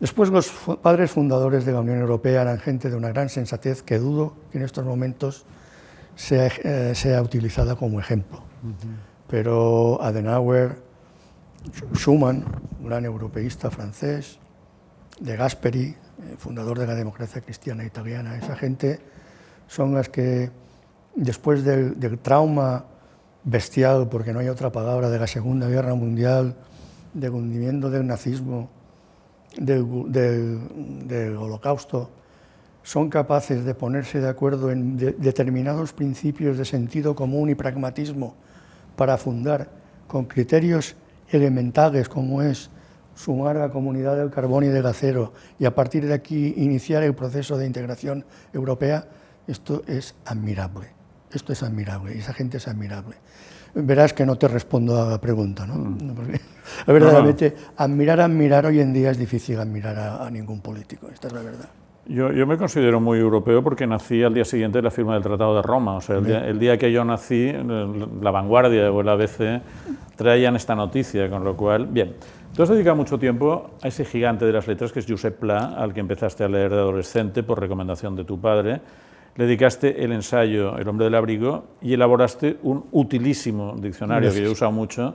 [0.00, 0.48] Después los
[0.82, 4.58] padres fundadores de la Unión Europea eran gente de una gran sensatez que dudo que
[4.58, 5.44] en estos momentos
[6.16, 8.42] sea, eh, sea utilizada como ejemplo.
[9.28, 10.76] Pero Adenauer,
[11.72, 12.44] Sch- Schuman,
[12.80, 14.38] un gran europeísta francés,
[15.20, 15.96] de Gasperi, eh,
[16.38, 19.00] fundador de la democracia cristiana italiana, esa gente
[19.68, 20.50] son las que
[21.14, 22.84] después del, del trauma
[23.44, 26.56] bestial, porque no hay otra palabra, de la Segunda Guerra Mundial,
[27.14, 28.68] del hundimiento del nazismo,
[29.56, 32.10] del, holocausto,
[32.82, 38.34] son capaces de ponerse de acuerdo en de- determinados principios de sentido común y pragmatismo
[38.96, 39.70] para fundar
[40.06, 40.94] con criterios
[41.30, 42.70] elementales como es
[43.14, 47.02] sumar a la comunidad del carbón y del acero y a partir de aquí iniciar
[47.02, 49.06] el proceso de integración europea,
[49.46, 50.88] esto es admirable.
[51.32, 53.16] Esto es admirable esa gente es admirable.
[53.74, 55.76] Verás que no te respondo a la pregunta, ¿no?
[55.76, 56.14] No,
[56.86, 61.32] verdaderamente, admirar, admirar hoy en día es difícil admirar a, a ningún político, esta es
[61.32, 61.68] la verdad.
[62.06, 65.22] Yo, yo me considero muy europeo porque nací al día siguiente de la firma del
[65.22, 65.96] Tratado de Roma.
[65.96, 67.50] O sea, el día, el día que yo nací,
[68.20, 69.62] la vanguardia o el ABC
[70.14, 72.14] traían esta noticia, con lo cual, bien.
[72.54, 75.74] Tú has dedicado mucho tiempo a ese gigante de las letras que es Josep Pla,
[75.76, 78.80] al que empezaste a leer de adolescente por recomendación de tu padre.
[79.36, 84.48] Le dedicaste el ensayo El hombre del abrigo y elaboraste un utilísimo diccionario que yo
[84.48, 85.14] he usado mucho,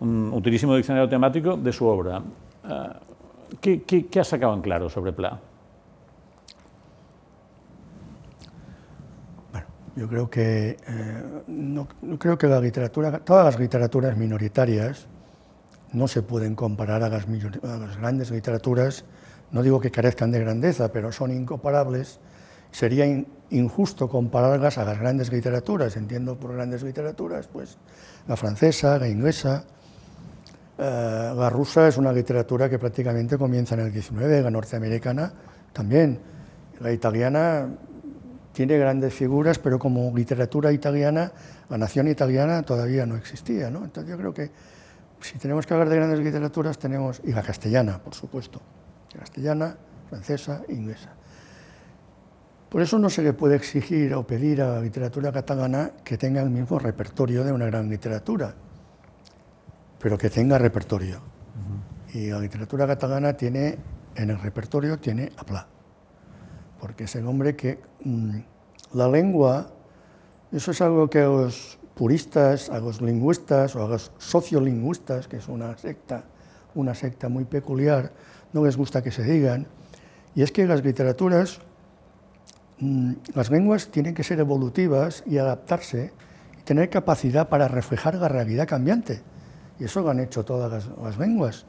[0.00, 2.22] un utilísimo diccionario temático de su obra.
[2.64, 2.98] Ah,
[3.60, 5.38] ¿Qué, qué, qué has sacado en claro sobre Pla?
[9.52, 15.06] Bueno, yo creo que eh, no, no creo que la literatura, todas las literaturas minoritarias
[15.92, 19.04] no se pueden comparar a las, millor- a las grandes literaturas.
[19.50, 22.18] No digo que carezcan de grandeza, pero son incomparables.
[22.72, 25.96] Sería in- injusto compararlas a las grandes literaturas.
[25.96, 27.78] Entiendo por grandes literaturas, pues
[28.26, 29.64] la francesa, la inglesa,
[30.78, 35.32] eh, la rusa es una literatura que prácticamente comienza en el 19, la norteamericana
[35.72, 36.18] también.
[36.80, 37.68] La italiana
[38.52, 41.30] tiene grandes figuras, pero como literatura italiana,
[41.68, 43.70] la nación italiana todavía no existía.
[43.70, 43.84] ¿no?
[43.84, 44.50] Entonces yo creo que
[45.20, 48.60] si tenemos que hablar de grandes literaturas, tenemos, y la castellana, por supuesto,
[49.16, 49.76] castellana,
[50.08, 51.10] francesa, inglesa.
[52.72, 56.40] Por eso no se le puede exigir o pedir a la literatura catalana que tenga
[56.40, 58.54] el mismo repertorio de una gran literatura,
[60.00, 61.20] pero que tenga repertorio.
[62.14, 63.78] Y la literatura catalana tiene,
[64.16, 65.68] en el repertorio, tiene a Pla
[66.82, 68.38] porque es el hombre que mm,
[68.94, 69.70] la lengua,
[70.50, 75.36] eso es algo que a los puristas, a los lingüistas o a los sociolingüistas, que
[75.36, 76.24] es una secta,
[76.74, 78.10] una secta muy peculiar,
[78.52, 79.68] no les gusta que se digan,
[80.34, 81.60] y es que las literaturas,
[83.34, 86.12] las lenguas tienen que ser evolutivas y adaptarse
[86.58, 89.22] y tener capacidad para reflejar la realidad cambiante,
[89.78, 91.66] y eso lo han hecho todas las, lenguas.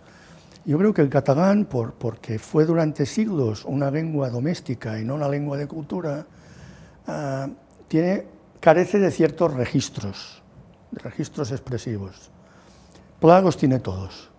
[0.65, 5.15] Yo creo que el catalán, por, porque fue durante siglos una lengua doméstica y no
[5.15, 6.25] una lengua de cultura,
[7.07, 7.49] ah,
[8.59, 10.41] carece de ciertos registros,
[10.93, 12.31] registros expresivos.
[13.19, 14.29] Pla los tiene todos.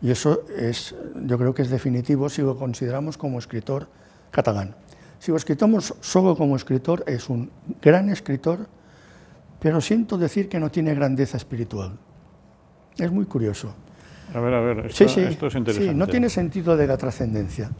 [0.00, 3.88] Y eso es, yo creo que es definitivo si lo consideramos como escritor
[4.30, 4.76] catalán.
[5.18, 7.50] Si escribimos solo como escritor, es un
[7.82, 8.68] gran escritor,
[9.60, 11.98] pero siento decir que no tiene grandeza espiritual.
[12.96, 13.74] Es muy curioso.
[14.34, 15.90] A ver, a ver, esto, Sí, sí, esto es interesante.
[15.92, 17.70] sí, no tiene sentido de la trascendencia.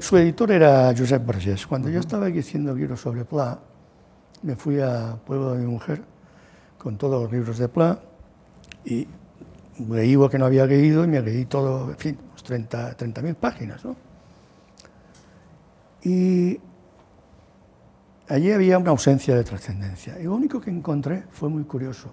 [0.00, 1.66] Su editor era Josep Vergés.
[1.66, 3.60] Cuando yo estaba aquí haciendo libros sobre Pla,
[4.42, 6.02] me fui a Pueblo de mi mujer
[6.78, 7.98] con todos los libros de Pla
[8.84, 9.06] y
[9.88, 13.34] leí lo que no había leído y me leí todo, en fin, unos 30 30.000
[13.36, 13.84] páginas.
[13.84, 13.94] ¿no?
[16.02, 16.60] Y
[18.28, 20.18] allí había una ausencia de trascendencia.
[20.18, 22.12] Y lo único que encontré fue muy curioso.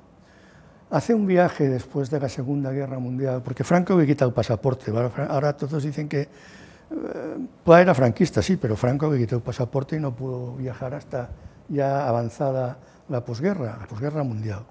[0.92, 4.92] Hace un viaje después de la Segunda Guerra Mundial, porque Franco le quita el pasaporte.
[5.30, 10.00] Ahora, todos dicen que eh, era franquista, sí, pero Franco le quitó el pasaporte y
[10.00, 11.30] no pudo viajar hasta
[11.68, 12.78] ya avanzada
[13.08, 14.64] la posguerra, la posguerra mundial.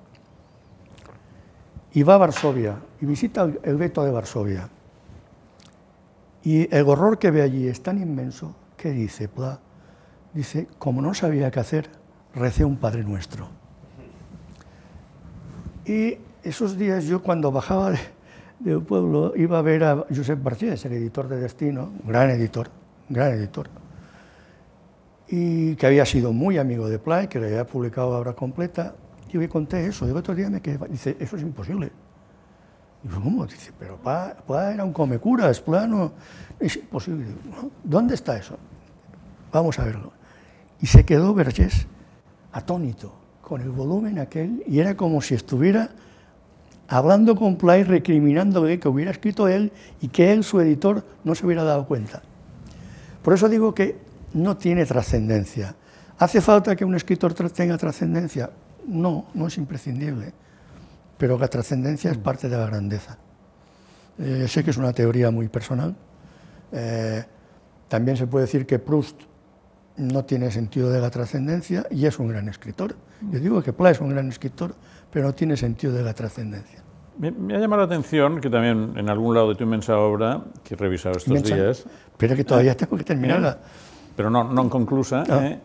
[1.92, 4.68] Y va a Varsovia y visita el, gueto de Varsovia.
[6.42, 9.60] Y el horror que ve allí es tan inmenso que dice Pla,
[10.32, 11.90] dice, como no sabía qué hacer,
[12.34, 13.48] recé un Padre Nuestro.
[15.84, 17.98] Y esos días yo cuando bajaba de-
[18.60, 22.70] del pueblo iba a ver a Josep Bargés, el editor de Destino, gran editor,
[23.08, 23.68] gran editor,
[25.28, 28.94] y que había sido muy amigo de Pla que le había publicado obra completa.
[29.30, 31.92] Y le conté eso, y otro día me quedé, dice, eso es imposible.
[33.04, 33.46] Y yo.
[33.46, 36.12] Dice, pero Pla, Pla era un comecuras, Pla no,
[36.58, 37.26] es imposible.
[37.26, 37.70] Digo, "¿No?
[37.84, 38.58] ¿Dónde está eso?
[39.52, 40.12] Vamos a verlo.
[40.80, 41.86] Y se quedó Vergés
[42.52, 45.90] atónito con el volumen aquel y era como si estuviera
[46.88, 51.34] hablando con Pla y recriminándole que hubiera escrito él y que él, su editor, no
[51.34, 52.22] se hubiera dado cuenta.
[53.22, 53.98] Por eso digo que
[54.32, 55.74] no tiene trascendencia.
[56.18, 58.50] ¿Hace falta que un escritor tenga trascendencia?
[58.86, 60.32] No, no es imprescindible.
[61.18, 63.18] Pero la trascendencia es parte de la grandeza.
[64.18, 65.94] Eh, sé que es una teoría muy personal.
[66.72, 67.24] Eh,
[67.88, 69.22] también se puede decir que Proust
[69.96, 72.94] no tiene sentido de la trascendencia y es un gran escritor.
[73.32, 74.74] Yo digo que Pla es un gran escritor,
[75.10, 76.82] pero no tiene sentido de la trascendencia.
[77.18, 80.44] Me, me ha llamado la atención que también en algún lado de tu inmensa obra,
[80.62, 81.54] que he revisado estos Inmensa.
[81.56, 81.84] días,
[82.16, 83.58] Pero que todavía tengo que terminarla.
[84.14, 85.46] pero no, no inconclusa, Ah.
[85.46, 85.60] eh,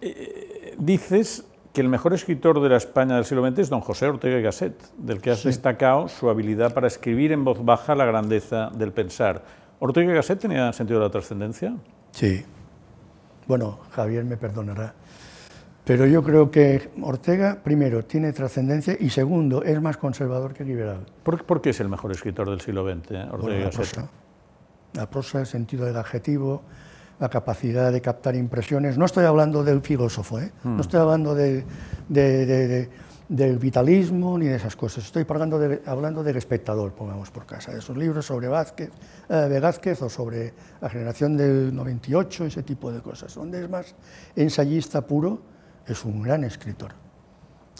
[0.00, 4.06] eh, dices que el mejor escritor de la España del siglo XX es don José
[4.06, 8.04] Ortega y Gasset, del que has destacado su habilidad para escribir en voz baja la
[8.04, 9.42] grandeza del pensar.
[9.78, 11.74] ¿Ortega y Gasset tenía sentido de la trascendencia?
[12.12, 12.44] Sí.
[13.46, 14.94] Bueno, Javier me perdonará.
[15.84, 21.06] Pero yo creo que Ortega, primero, tiene trascendencia y segundo, es más conservador que liberal.
[21.24, 22.94] ¿Por, por qué es el mejor escritor del siglo XX,
[23.32, 23.94] Ortega Bueno, y la Gasset?
[23.94, 24.08] prosa.
[24.92, 26.62] La prosa, el sentido del adjetivo,
[27.22, 28.98] la capacidad de captar impresiones.
[28.98, 30.50] No estoy hablando del filósofo, ¿eh?
[30.64, 31.64] no estoy hablando de-
[32.08, 32.90] de- de- de-
[33.28, 35.04] del vitalismo ni de esas cosas.
[35.04, 38.90] Estoy hablando, hablando del espectador, pongamos por casa, de esos libros sobre Vázquez,
[39.28, 43.32] eh, de Vázquez o sobre la generación del 98, ese tipo de cosas.
[43.36, 43.94] Donde es más
[44.34, 45.40] ensayista puro,
[45.86, 46.90] es un gran escritor.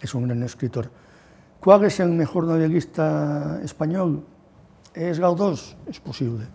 [0.00, 0.88] Es un gran escritor.
[1.58, 4.24] ¿Cuál es el mejor novelista español?
[4.94, 5.76] ¿Es Gaudós?
[5.88, 6.46] Es posible.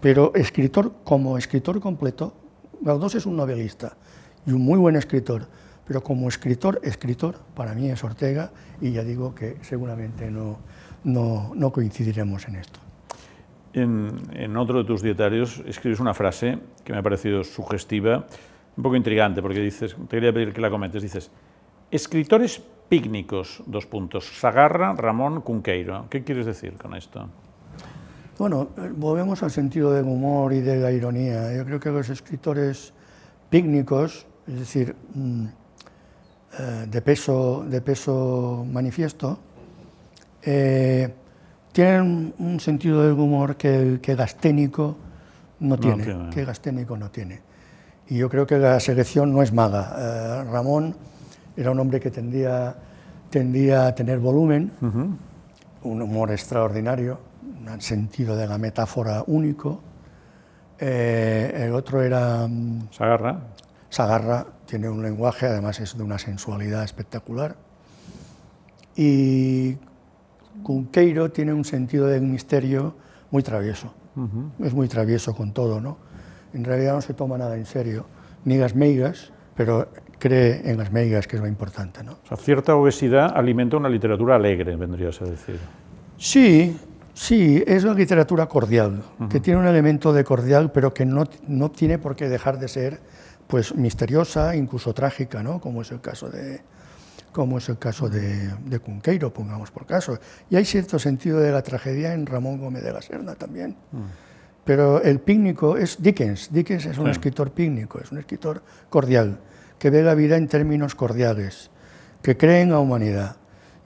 [0.00, 2.34] Pero escritor, como escritor completo,
[2.80, 3.96] Gaudós es un novelista
[4.46, 5.46] y un muy buen escritor.
[5.86, 10.58] Pero como escritor, escritor, para mí es Ortega y ya digo que seguramente no,
[11.04, 12.80] no, no coincidiremos en esto.
[13.74, 18.26] En, en otro de tus dietarios escribes una frase que me ha parecido sugestiva,
[18.76, 21.30] un poco intrigante, porque dices, te quería pedir que la comentes, dices,
[21.90, 26.06] escritores pícnicos, dos puntos, Sagarra, Ramón, Cunqueiro.
[26.10, 27.28] ¿Qué quieres decir con esto?
[28.36, 31.54] Bueno, volvemos al sentido del humor y de la ironía.
[31.54, 32.92] Yo creo que los escritores
[33.48, 35.44] pícnicos, es decir, mm,
[36.58, 39.38] eh, de, peso, de peso manifiesto,
[40.42, 41.14] eh,
[41.70, 44.96] tienen un sentido del humor que el que Gasténico
[45.60, 46.30] no tiene, tiene.
[46.30, 47.40] que Gasténico no tiene.
[48.08, 49.94] Y yo creo que la selección no es maga.
[49.96, 50.94] Eh, Ramón
[51.56, 52.74] era un hombre que tendía,
[53.30, 57.18] tendía a tener volumen, un humor extraordinario,
[57.72, 59.80] un sentido de la metáfora único.
[60.78, 63.40] Eh, el otro era mm, Sagarra,
[63.88, 67.56] Sagarra, tiene un lenguaje, además es de una sensualidad espectacular.
[68.96, 69.76] Y
[70.62, 72.94] Cunqueiro tiene un sentido del misterio
[73.30, 73.94] muy travieso.
[74.60, 75.98] Es muy travieso con todo, ¿no?
[76.52, 78.06] En realidad no se toma nada en serio,
[78.44, 79.88] ni las meigas, pero
[80.20, 82.12] cree en las meigas, que es lo importante, ¿no?
[82.12, 85.58] o sea, cierta obesidad alimenta una literatura alegre, vendrías a decir.
[86.16, 86.78] Sí,
[87.14, 91.70] sí, es una literatura cordial, que tiene un elemento de cordial, pero que no, no
[91.70, 93.00] tiene por qué dejar de ser
[93.46, 95.60] pues, misteriosa, incluso trágica, ¿no?
[95.60, 96.60] como es el caso de,
[97.32, 100.18] como es el caso de, de Cunqueiro, pongamos por caso.
[100.48, 103.76] Y hay cierto sentido de la tragedia en Ramón Gómez de la Serna también.
[104.64, 106.50] Pero el pícnico es Dickens.
[106.52, 109.40] Dickens es un escritor pícnico, es un escritor cordial,
[109.78, 111.70] que ve la vida en términos cordiales,
[112.22, 113.36] que cree en la humanidad,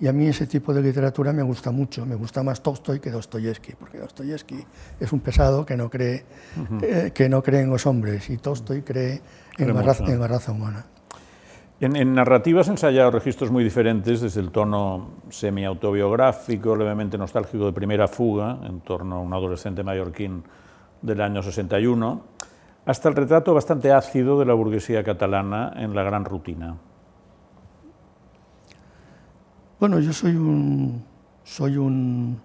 [0.00, 3.10] Y a mí ese tipo de literatura me gusta mucho, me gusta más Tolstoy que
[3.10, 4.64] Dostoyevsky, porque Dostoyevsky
[5.00, 6.24] es un pesado que no cree,
[6.82, 9.20] eh, que no cree en los hombres y Tolstoy cree
[9.56, 10.86] en la, raza, en la raza humana.
[11.80, 18.06] En, en, narrativas ensayado registros muy diferentes, desde el tono semi-autobiográfico, levemente nostálgico de Primera
[18.06, 20.44] Fuga, en torno a un adolescente mallorquín
[21.02, 22.22] del año 61,
[22.86, 26.76] hasta el retrato bastante ácido de la burguesía catalana en La Gran Rutina.
[29.80, 31.04] Bueno, yo soy un,
[31.44, 32.40] soy un,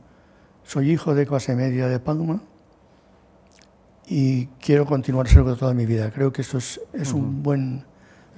[0.63, 2.43] soy hijo de clase media de Palma
[4.05, 6.11] y quiero continuar siendo toda mi vida.
[6.11, 7.85] Creo que eso es, es un buen,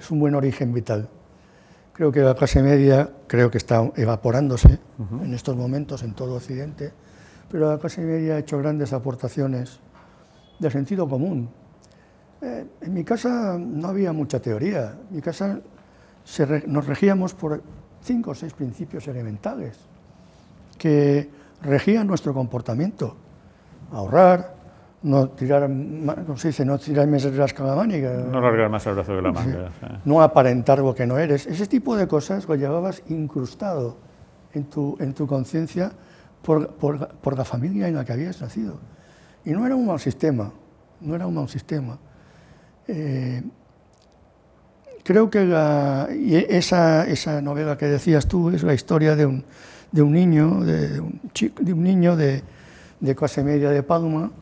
[0.00, 1.10] es un buen origen vital.
[1.92, 4.78] Creo que la clase media creo que está evaporándose
[5.22, 6.90] en estos momentos en todo Occidente,
[7.50, 9.78] pero la clase media ha hecho grandes aportaciones
[10.58, 11.50] de sentido común.
[12.40, 14.96] Eh, en mi casa no había mucha teoría.
[15.10, 15.60] En mi casa
[16.24, 17.62] se nos regíamos por
[18.06, 19.74] cinco o seis principios elementales
[20.78, 21.28] que
[21.62, 23.16] regían nuestro comportamiento.
[23.90, 24.54] Ahorrar,
[25.02, 26.64] no tirar, ¿cómo se dice?
[26.64, 28.26] No tirar más de las calamánicas.
[28.26, 29.70] No largar más el brazo de la manga.
[29.80, 29.86] Sí.
[30.04, 31.46] No aparentar lo que no eres.
[31.46, 33.96] Ese tipo de cosas lo llevabas incrustado
[34.52, 35.90] en tu, en tu conciencia
[36.42, 38.78] por, por, por la familia en la que habías nacido.
[39.44, 40.52] Y no era un mal sistema,
[41.00, 41.98] no era un mal sistema.
[42.86, 43.42] Eh,
[45.06, 49.44] creo que la, y esa, esa, novela que decías tú es la historia de un,
[49.92, 52.42] de un niño, de, un chico, de, un niño de,
[52.98, 54.32] de clase media de Palma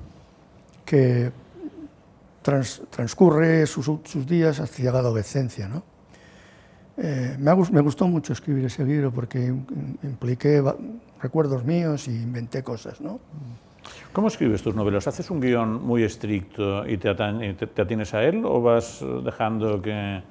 [0.86, 1.30] que
[2.40, 5.68] trans, transcurre sus, sus, días hacia la adolescencia.
[5.68, 5.82] ¿no?
[6.96, 9.52] Eh, me, me, gustó mucho escribir ese libro porque
[10.02, 10.62] impliqué
[11.20, 13.02] recuerdos míos y inventé cosas.
[13.02, 13.20] ¿no?
[14.14, 15.06] ¿Cómo escribes tus novelas?
[15.08, 19.82] ¿Haces un guion muy estricto y te, te, te atienes a él o vas dejando
[19.82, 20.22] que,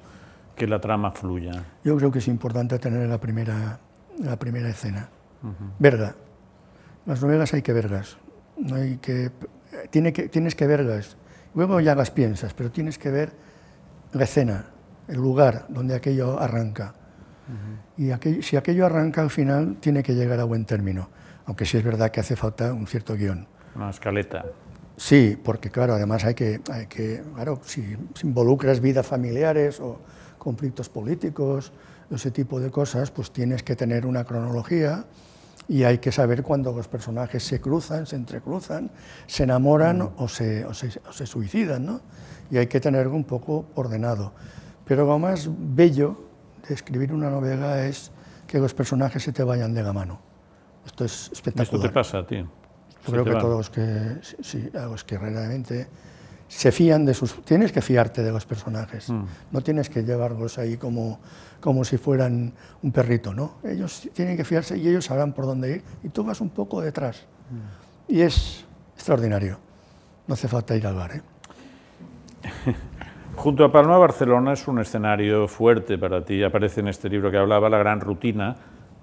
[0.54, 1.64] que, la trama fluya?
[1.84, 3.78] Yo creo que es importante tener la primera,
[4.18, 5.08] la primera escena.
[5.42, 5.72] Uh -huh.
[5.78, 6.14] Verga.
[7.06, 8.16] Las novelas hay que verlas.
[8.56, 9.30] No hay que,
[9.90, 11.16] tiene que, tienes que verlas.
[11.54, 13.32] Luego ya las piensas, pero tienes que ver
[14.12, 14.66] la escena,
[15.08, 16.94] el lugar donde aquello arranca.
[17.48, 18.04] Uh -huh.
[18.06, 21.08] Y aquello, si aquello arranca al final, tiene que llegar a buen término
[21.46, 23.46] aunque sí es verdad que hace falta un cierto guion.
[23.74, 24.44] Una escaleta.
[24.96, 30.00] Sí, porque claro, además hay que, hay que claro, si, si involucras vidas familiares o
[30.44, 31.72] conflictos políticos,
[32.10, 35.06] ese tipo de cosas, pues tienes que tener una cronología
[35.66, 38.90] y hay que saber cuándo los personajes se cruzan, se entrecruzan,
[39.26, 40.10] se enamoran mm.
[40.18, 42.00] o, se, o, se, o, se, suicidan, ¿no?
[42.50, 44.32] Y hay que tenerlo un poco ordenado.
[44.84, 46.20] Pero lo más bello
[46.68, 48.10] de escribir una novela es
[48.46, 50.20] que los personajes se te vayan de la mano.
[50.84, 51.64] Esto es espectacular.
[51.64, 52.36] ¿Esto te pasa a ti?
[52.36, 53.40] Yo creo que van?
[53.40, 55.88] todos los que, sí, a los que realmente
[56.48, 57.42] se fían de sus...
[57.44, 59.24] Tienes que fiarte de los personajes, mm.
[59.52, 61.20] no tienes que llevarlos ahí como,
[61.60, 63.56] como si fueran un perrito, ¿no?
[63.64, 66.80] Ellos tienen que fiarse y ellos sabrán por dónde ir y tú vas un poco
[66.80, 67.26] detrás.
[67.50, 68.12] Mm.
[68.12, 68.64] Y es
[68.94, 69.58] extraordinario,
[70.26, 71.22] no hace falta ir al bar, ¿eh?
[73.36, 76.42] Junto a Palma, Barcelona es un escenario fuerte para ti.
[76.42, 78.54] Aparece en este libro que hablaba, La Gran Rutina,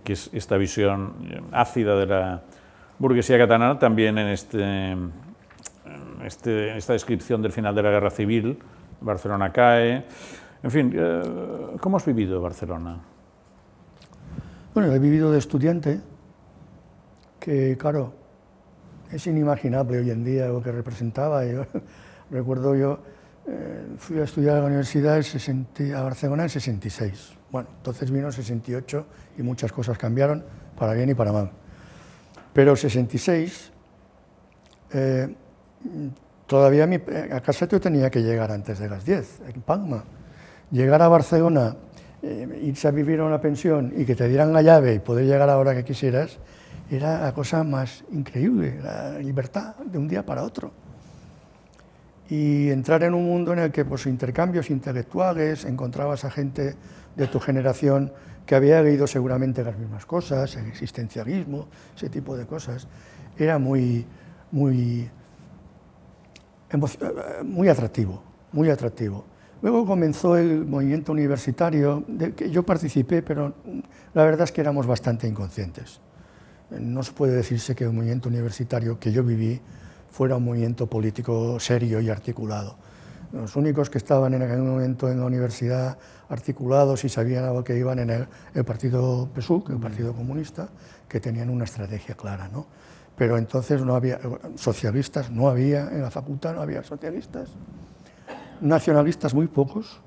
[0.03, 1.13] que es esta visión
[1.51, 2.41] ácida de la
[2.97, 4.95] burguesía catalana, también en este,
[6.26, 8.57] este, esta descripción del final de la guerra civil,
[9.01, 10.05] Barcelona cae.
[10.63, 11.22] En fin, eh,
[11.80, 12.99] ¿cómo has vivido Barcelona?
[14.74, 15.99] Bueno, he vivido de estudiante,
[17.39, 18.13] que claro,
[19.11, 21.41] es inimaginable hoy en día lo que representaba.
[22.32, 22.99] Recuerdo yo,
[23.47, 28.34] eh, fui a estudiar a la universidad a Barcelona en 66 bueno, entonces vino el
[28.34, 29.05] 68
[29.38, 30.43] y muchas cosas cambiaron,
[30.78, 31.51] para bien y para mal.
[32.53, 33.72] Pero el 66,
[34.93, 35.36] eh,
[36.47, 40.03] todavía mi, a casa yo tenía que llegar antes de las 10, en Palma.
[40.71, 41.75] Llegar a Barcelona,
[42.21, 45.25] eh, irse a vivir a una pensión y que te dieran la llave y poder
[45.25, 46.39] llegar a la hora que quisieras,
[46.89, 50.71] era la cosa más increíble, la libertad de un día para otro.
[52.29, 56.75] Y entrar en un mundo en el que pues, intercambios intelectuales, encontrabas a gente
[57.15, 58.11] de tu generación
[58.45, 62.88] que había leído seguramente las mismas cosas, el existencialismo, ese tipo de cosas,
[63.38, 64.05] era muy,
[64.51, 65.09] muy,
[67.43, 69.26] muy atractivo, muy atractivo.
[69.61, 73.53] Luego comenzó el movimiento universitario, del que yo participé, pero
[74.13, 75.99] la verdad es que éramos bastante inconscientes.
[76.72, 79.61] No se puede decirse que el movimiento universitario que yo viví
[80.09, 82.76] fuera un movimiento político serio y articulado
[83.34, 85.97] los únicos que estaban en aquel momento en la universidad
[86.30, 90.69] articulados y sabían a lo que iban en el, el partido PSUC, el Partido Comunista,
[91.07, 92.49] que tenían una estrategia clara.
[92.49, 92.67] ¿no?
[93.18, 94.20] Pero entonces no había
[94.55, 97.49] socialistas, no había en la facultad, no había socialistas,
[98.62, 100.01] nacionalistas muy pocos,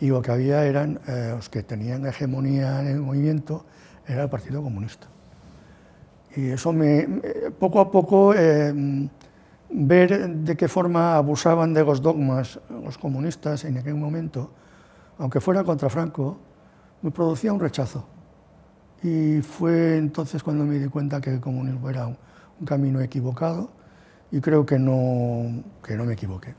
[0.00, 3.64] y lo que había eran eh, los que tenían hegemonía en el movimiento,
[4.06, 5.06] era el Partido Comunista.
[6.36, 7.08] Y eso me,
[7.58, 9.08] poco a poco, eh,
[9.70, 14.50] ver de qué forma abusaban de los dogmas los comunistas en aquel momento,
[15.18, 16.38] aunque fuera contra Franco,
[17.02, 18.06] me producía un rechazo.
[19.06, 22.16] Y fue entonces cuando me di cuenta que el comunismo era un,
[22.58, 23.70] un camino equivocado
[24.32, 26.54] y creo que no, que no me equivoqué.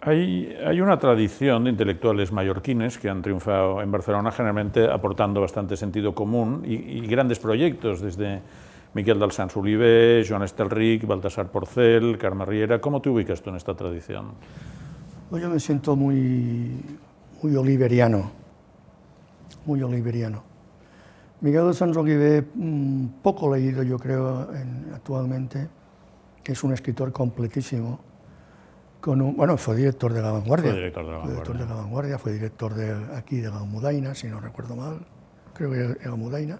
[0.00, 5.76] Hay, hay, una tradición de intelectuales mallorquines que han triunfado en Barcelona, generalmente aportando bastante
[5.76, 8.40] sentido común y, y grandes proyectos, desde
[8.92, 12.80] Miquel del Sans Oliver, Joan Estelric, Baltasar Porcel, Carme Riera.
[12.80, 14.34] ¿Cómo te ubicas tú en esta tradición?
[15.30, 16.70] Pues yo me siento muy,
[17.42, 18.43] muy oliveriano,
[19.66, 20.42] muy oliveriano.
[21.40, 22.44] Miguel de Sans Oliver,
[23.22, 25.68] poco leído yo creo en, actualmente,
[26.42, 28.00] que es un escritor completísimo,
[29.00, 30.70] con un, bueno, fue director de La Vanguardia.
[30.70, 31.34] Fue director de La Vanguardia.
[31.34, 34.76] Fue director de La Vanguardia, fue director de, aquí de La Mudaina, si no recuerdo
[34.76, 35.00] mal,
[35.52, 36.58] creo que era Mudaina.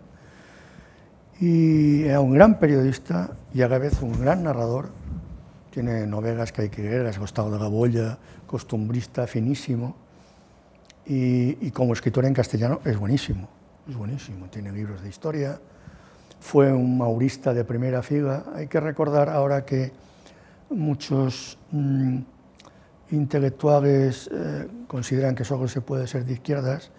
[1.41, 4.91] Y era un gran periodista y a la vez un gran narrador.
[5.71, 10.04] Tiene novelas que hay que leer, Has Gustavo de la Bolla, costumbrista, finísimo.
[11.07, 13.49] Y, y como escritor en castellano es buenísimo,
[13.89, 14.47] es buenísimo.
[14.47, 15.61] Tiene libros de historia,
[16.41, 18.45] fue un maurista de primera fila.
[18.55, 19.93] Hay que recordar ahora que
[20.71, 22.19] muchos mmm,
[23.11, 26.91] intelectuales eh, consideran que solo se puede ser de izquierdas,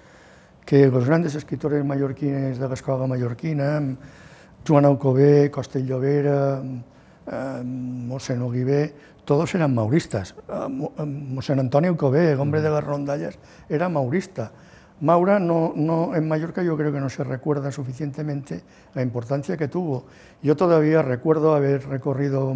[0.65, 3.81] que los grandes escritores mallorquines de la escuela mallorquina,
[4.67, 6.61] Joan Alcobé, Costellovera,
[7.27, 8.93] eh, Mosén Oliver,
[9.25, 10.35] todos eran mauristas.
[10.47, 14.51] Eh, Mosén Antonio Alcobé, el hombre de las rondallas, era maurista.
[15.01, 18.63] Maura no, no, en Mallorca yo creo que no se recuerda suficientemente
[18.93, 20.05] la importancia que tuvo.
[20.41, 22.55] Yo todavía recuerdo haber recorrido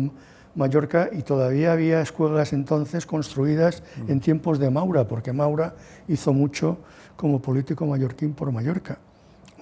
[0.56, 4.12] Mallorca y todavía había escuelas entonces construidas mm.
[4.12, 5.76] en tiempos de Maura, porque Maura
[6.08, 6.78] hizo mucho
[7.18, 8.98] como político mallorquín por Mallorca.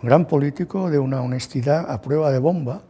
[0.01, 2.83] Un gran político de una honestidad a prueba de bomba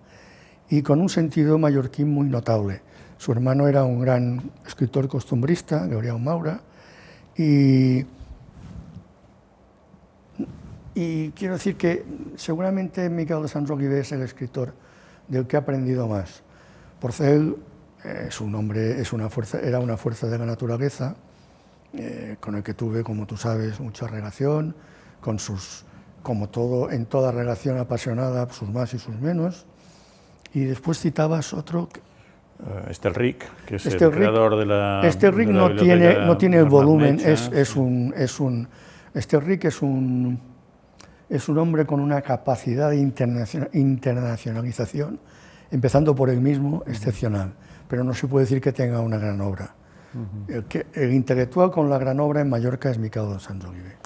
[0.69, 2.81] y con un sentido mallorquín muy notable.
[3.17, 6.61] Su hermano era un gran escritor costumbrista, Gabriel Maura,
[7.35, 8.05] y,
[11.35, 12.03] quiero decir que
[12.35, 14.73] seguramente Miguel de San Oliver es el escritor
[15.27, 16.41] del que he aprendido más.
[16.99, 17.57] Porcel
[18.03, 21.15] es un hombre, es una fuerza, era una fuerza de la naturaleza,
[21.93, 24.75] eh, con el que tuve, como tú sabes, mucha relación,
[25.21, 25.85] con sus,
[26.23, 29.65] como todo, en toda relación apasionada, sus más y sus menos.
[30.53, 31.89] Y después citabas otro...
[32.59, 37.19] Uh, Estelric, que es el creador de la Estelric no tiene, no tiene el volumen,
[37.23, 38.67] es, es, un, es un...
[39.13, 40.39] Estelric es un,
[41.29, 45.19] es un hombre con una capacidad de internacionalización,
[45.69, 47.53] empezando por él mismo, excepcional
[47.87, 49.73] pero no se puede decir que tenga una gran obra.
[50.13, 50.55] Uh -huh.
[50.55, 53.97] el, que, el, intelectual con la gran obra en Mallorca es Miquel de Sanz Oliver.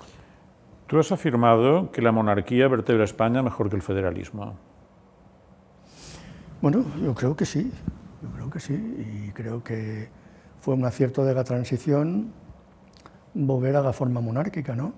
[0.88, 4.56] Tú has afirmado que la monarquía vertebra España mejor que el federalismo.
[6.62, 7.72] Bueno, yo creo que sí,
[8.22, 10.10] yo creo que sí, y creo que
[10.60, 12.32] fue un acierto de la transición
[13.34, 14.94] volver a la forma monárquica, ¿no?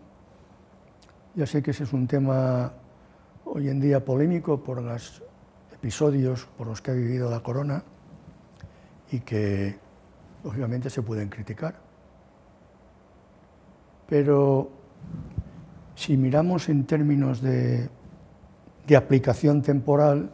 [1.35, 2.73] Ya sé que ese es un tema
[3.45, 5.23] hoy en día polémico por los
[5.73, 7.83] episodios por los que ha vivido la corona,
[9.13, 9.75] y que
[10.43, 11.75] lógicamente se pueden criticar.
[14.07, 14.71] Pero
[15.95, 17.89] si miramos en términos de,
[18.87, 20.31] de aplicación temporal,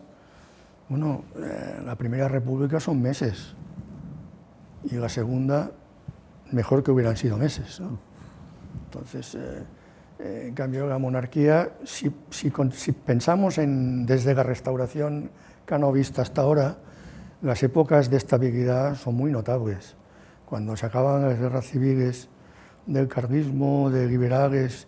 [0.90, 3.56] bueno, eh, la Primera República son meses
[4.84, 5.72] y la Segunda
[6.52, 7.82] mejor que hubieran sido meses.
[8.86, 9.64] Entonces, eh,
[10.20, 15.30] eh, en cambio, la monarquía, si, si, si pensamos en, desde la restauración
[15.66, 16.78] canovista hasta ahora,
[17.44, 19.96] las épocas de estabilidad son muy notables.
[20.46, 22.30] Cuando se acaban las guerras civiles
[22.88, 24.88] del carlismo, de liberales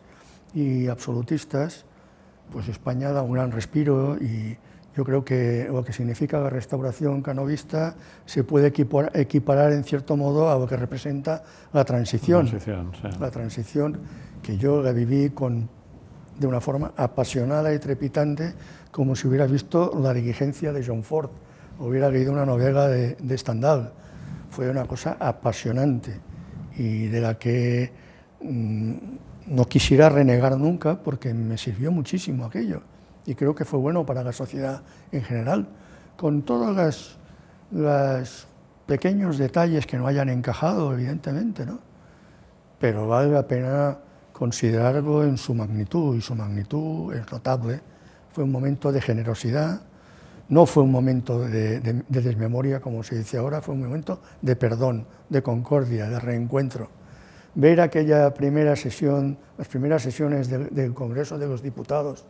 [0.56, 1.86] y absolutistas,
[2.52, 4.58] pues España da un gran respiro y
[4.96, 10.52] yo creo que lo que significa la restauración canovista se puede equiparar en cierto modo
[10.52, 12.46] a lo que representa la transición.
[12.46, 13.20] La transición, sí.
[13.20, 14.00] la transición
[14.44, 15.70] que yo la viví con,
[16.38, 18.54] de una forma apasionada y trepitante,
[18.92, 21.30] como si hubiera visto la diligencia de John Ford
[21.80, 23.94] hubiera leído una novela de, de Stendhal.
[24.50, 26.20] Fue una cosa apasionante
[26.78, 27.92] y de la que
[28.42, 28.94] mmm,
[29.48, 32.84] no quisiera renegar nunca porque me sirvió muchísimo aquello
[33.26, 35.68] y creo que fue bueno para la sociedad en general,
[36.18, 37.18] con todos los,
[37.72, 38.48] los
[38.86, 41.80] pequeños detalles que no hayan encajado, evidentemente, ¿no?
[42.82, 43.98] pero vale la pena
[44.34, 47.80] considerarlo en su magnitud y su magnitud es notable.
[48.34, 49.82] Fue un momento de generosidad,
[50.50, 54.20] no fue un momento de, de, de, desmemoria, como se dice ahora, fue un momento
[54.42, 56.90] de perdón, de concordia, de reencuentro.
[57.54, 62.26] ver aquella primera sesión, las primeras sesiones del, del Congreso de los Diputados,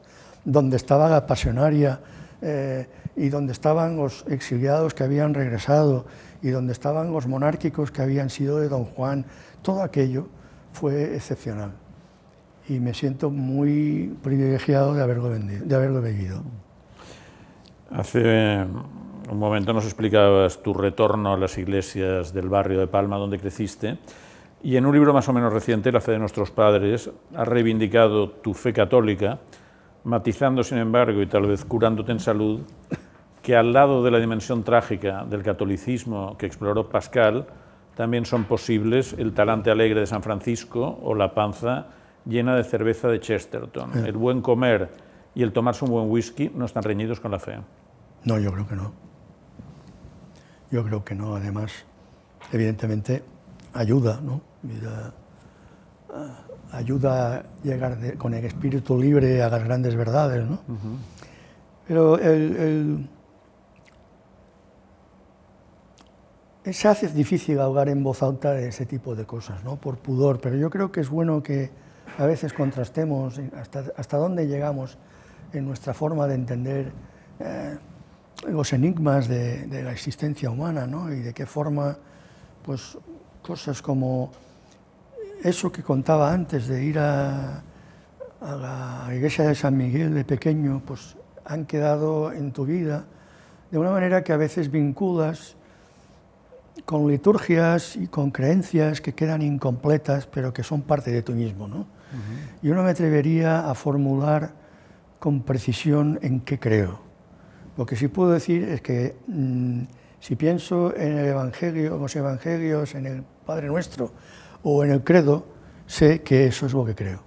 [0.46, 2.00] donde estaba la pasionaria
[2.42, 6.06] eh, y donde estaban los exiliados que habían regresado
[6.42, 9.26] y donde estaban los monárquicos que habían sido de Don Juan,
[9.62, 10.28] todo aquello
[10.74, 11.72] fue excepcional.
[12.68, 16.42] Y me siento muy privilegiado de haberlo, de haberlo vivido.
[17.92, 18.66] Hace
[19.30, 23.98] un momento nos explicabas tu retorno a las iglesias del barrio de Palma donde creciste
[24.64, 28.30] y en un libro más o menos reciente, La fe de nuestros padres, has reivindicado
[28.30, 29.40] tu fe católica,
[30.04, 32.62] matizando sin embargo y tal vez curándote en salud,
[33.42, 37.48] que al lado de la dimensión trágica del catolicismo que exploró Pascal,
[37.96, 41.88] también son posibles el talante alegre de San Francisco o la panza
[42.26, 44.06] llena de cerveza de Chesterton.
[44.06, 44.90] El buen comer
[45.36, 47.60] y el tomarse un buen whisky no están reñidos con la fe.
[48.24, 48.94] No, yo creo que no.
[50.70, 51.36] Yo creo que no.
[51.36, 51.86] Además,
[52.52, 53.24] evidentemente,
[53.74, 54.42] ayuda, ¿no?
[54.64, 55.14] Ayuda,
[56.72, 60.60] ayuda a llegar de, con el espíritu libre a las grandes verdades, ¿no?
[60.68, 60.98] Uh -huh.
[61.88, 63.08] Pero el,
[66.64, 69.76] el, se hace difícil hablar en voz alta de ese tipo de cosas, ¿no?
[69.76, 71.72] Por pudor, pero yo creo que es bueno que
[72.18, 74.98] a veces contrastemos hasta, hasta dónde llegamos
[75.54, 76.92] en nuestra forma de entender
[77.40, 77.78] eh,
[78.48, 81.12] los enigmas de, de, la existencia humana, ¿no?
[81.12, 81.98] Y de qué forma,
[82.64, 82.98] pues,
[83.42, 84.32] cosas como
[85.44, 87.64] eso que contaba antes de ir a,
[88.42, 91.16] a la iglesia de San Miguel de pequeño, pues
[91.46, 93.06] han quedado en tu vida
[93.72, 95.56] de una manera que a veces vinculas
[96.86, 101.68] con liturgias y con creencias que quedan incompletas, pero que son parte de tú mismo.
[101.68, 101.78] ¿no?
[101.78, 102.60] Uh -huh.
[102.62, 104.52] Yo no me atrevería a formular
[105.20, 107.00] con precisión en qué creo.
[107.78, 109.84] Lo que sí puedo decir es que mmm,
[110.20, 114.12] si pienso en el Evangelio, en los Evangelios, en el Padre Nuestro
[114.64, 115.46] o en el Credo,
[115.88, 117.22] sé que eso es lo que creo.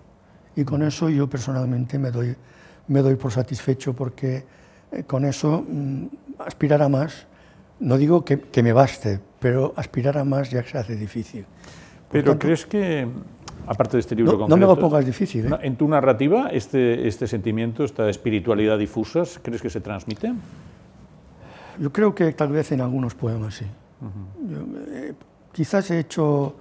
[0.56, 2.34] Y con eso yo personalmente me doy,
[2.88, 4.44] me doy por satisfecho porque
[4.92, 6.06] eh, con eso mmm,
[6.38, 7.26] aspirar a más,
[7.80, 11.44] no digo que, que, me baste, pero aspirar a más ya se hace difícil.
[11.44, 13.06] Por pero tanto, ¿crees que,
[13.66, 15.46] aparte de este libro no, concreto, no me lo pongas difícil.
[15.46, 15.58] ¿eh?
[15.62, 20.32] En tu narrativa, este, este sentimiento, esta espiritualidad difusa, ¿crees que se transmite?
[21.78, 23.66] Yo creo que tal vez en algunos poemas sí.
[24.00, 24.50] Uh -huh.
[24.50, 24.58] Yo,
[24.92, 25.14] eh,
[25.52, 26.54] quizás he hecho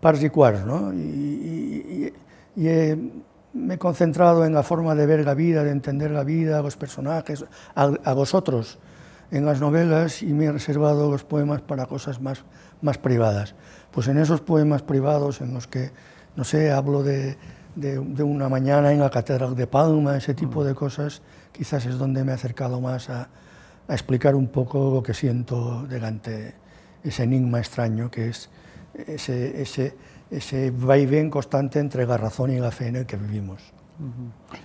[0.00, 0.92] quars, ¿no?
[0.92, 2.12] Y, y,
[2.56, 2.98] y he,
[3.52, 6.76] me he concentrado en la forma de ver la vida, de entender la vida, los
[6.76, 7.44] personajes,
[7.74, 8.78] a, a vosotros
[9.30, 12.44] en las novelas y me he reservado los poemas para cosas más,
[12.82, 13.54] más privadas.
[13.90, 15.90] Pues en esos poemas privados en los que,
[16.36, 17.36] no sé, hablo de,
[17.76, 21.22] de, de una mañana en la Catedral de Palma, ese tipo de cosas,
[21.52, 23.28] quizás es donde me he acercado más a,
[23.88, 26.54] a explicar un poco lo que siento delante
[27.02, 28.50] ese enigma extraño que es
[28.94, 29.94] ese, ese,
[30.30, 33.72] ese vaivén constante entre la razón y la fe en el que vivimos.
[33.98, 34.58] Uh -huh.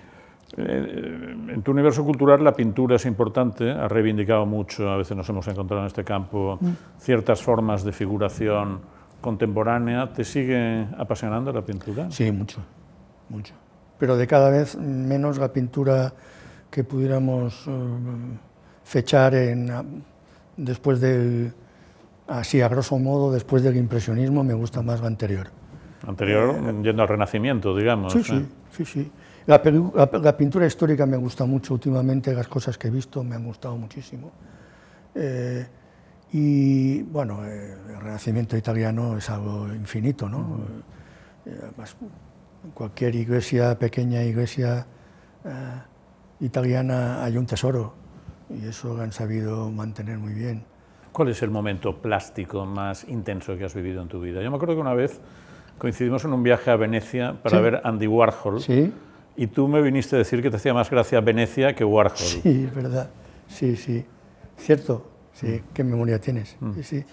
[0.58, 5.46] En tu universo cultural la pintura es importante, ha reivindicado mucho, a veces nos hemos
[5.48, 6.70] encontrado en este campo, mm.
[6.98, 8.80] ciertas formas de figuración
[9.20, 10.14] contemporánea.
[10.14, 12.10] ¿Te sigue apasionando la pintura?
[12.10, 12.62] Sí, mucho,
[13.28, 13.54] mucho.
[13.98, 16.14] Pero de cada vez menos la pintura
[16.70, 17.72] que pudiéramos uh,
[18.84, 19.72] fechar en,
[20.56, 21.54] después del,
[22.28, 25.48] así a grosso modo, después del impresionismo, me gusta más la anterior.
[26.08, 28.14] Anterior, eh, yendo al Renacimiento, digamos.
[28.14, 29.12] Sí, sí, sí, sí.
[29.48, 33.36] La, la, la, pintura histórica me gusta mucho últimamente, las cosas que he visto me
[33.36, 34.32] han gustado muchísimo.
[35.14, 35.66] Eh,
[36.32, 40.40] y bueno, eh, el Renacimiento italiano es algo infinito, ¿no?
[40.40, 40.58] Uh
[41.48, 41.64] -huh.
[41.64, 41.96] Además,
[42.74, 44.88] cualquier iglesia, pequeña iglesia
[46.40, 47.94] italiana, hay un tesoro
[48.50, 50.64] y eso lo han sabido mantener muy bien.
[51.16, 54.44] ¿Cuál es el momento plástico más intenso que has vivido en tu vida?
[54.44, 55.22] Yo me acuerdo que una vez
[55.78, 57.64] coincidimos en un viaje a Venecia para ¿Sí?
[57.64, 58.60] ver Andy Warhol.
[58.60, 58.92] Sí.
[59.38, 62.18] Y tú me viniste a decir que te hacía más gracia Venecia que Warhol.
[62.18, 63.10] Sí, es verdad.
[63.48, 64.04] Sí, sí.
[64.58, 65.10] Cierto.
[65.32, 65.74] Sí, mm.
[65.74, 66.58] qué memoria tienes.
[66.60, 66.74] Mm.
[66.74, 67.06] Sí, sí.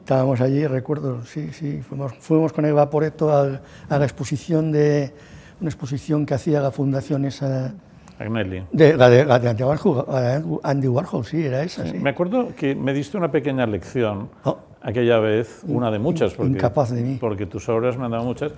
[0.00, 1.82] Estábamos allí, recuerdo, sí, sí.
[1.82, 5.14] Fuimos, fuimos con el Vaporeto a, a la exposición de
[5.60, 7.74] una exposición que hacía la fundación esa
[8.18, 8.64] Agnelli.
[8.72, 11.84] De, la, de, la de Andy Warhol, Andy Warhol, sí, era esa.
[11.84, 11.98] Sí, sí.
[11.98, 14.58] Me acuerdo que me diste una pequeña lección oh.
[14.80, 17.18] aquella vez, una de muchas, porque, incapaz de mí.
[17.20, 18.52] porque tus obras me han dado muchas,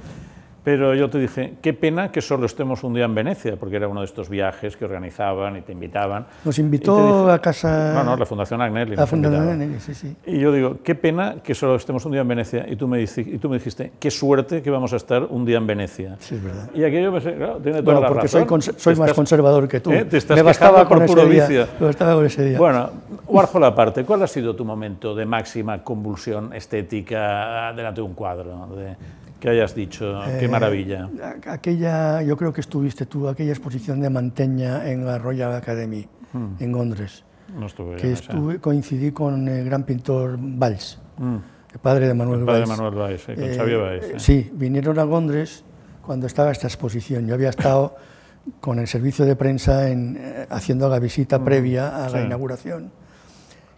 [0.65, 3.89] pero yo te dije, qué pena que solo estemos un día en Venecia, porque era
[3.89, 6.27] uno de estos viajes que organizaban y te invitaban.
[6.45, 7.95] Nos invitó dije, a casa...
[7.95, 8.97] No, no, la Fundación Agnelli.
[8.97, 10.17] La Fundación Agnelli, sí, sí.
[10.27, 13.03] Y yo digo, qué pena que solo estemos un día en Venecia, y tú me,
[13.03, 16.17] y tú me dijiste, qué suerte que vamos a estar un día en Venecia.
[16.19, 16.71] Sí, es verdad.
[16.75, 18.63] Y aquello, me, claro, tiene toda bueno, la porque razón.
[18.63, 19.91] soy, soy más conservador que tú.
[19.93, 20.05] ¿Eh?
[20.05, 21.65] Te estás me bastaba por con puro ese vicio.
[21.65, 22.59] Día, me bastaba con ese día.
[22.59, 22.91] Bueno,
[23.27, 28.69] Warhol aparte, ¿cuál ha sido tu momento de máxima convulsión estética delante de un cuadro?
[28.77, 28.97] De
[29.41, 31.09] que hayas dicho, qué Eh, maravilla.
[31.47, 36.07] Aquella, yo creo que estuviste tú, aquella exposición de Manteña en la Royal Academy,
[36.59, 37.25] en Londres,
[37.57, 41.37] No estuve que estuve, coincidí con el gran pintor Valls, Mm.
[41.73, 42.67] el padre de Manuel El padre de.
[42.67, 44.05] Manuel Valls, sí, con Eh, Xavier Valls.
[44.05, 44.51] eh, sí.
[44.53, 45.65] vinieron a Londres
[46.03, 47.27] cuando estaba esta exposición.
[47.27, 47.97] Yo había estado
[48.61, 52.25] con el servicio de prensa en, eh, haciendo la visita previa a la sí.
[52.27, 52.91] inauguración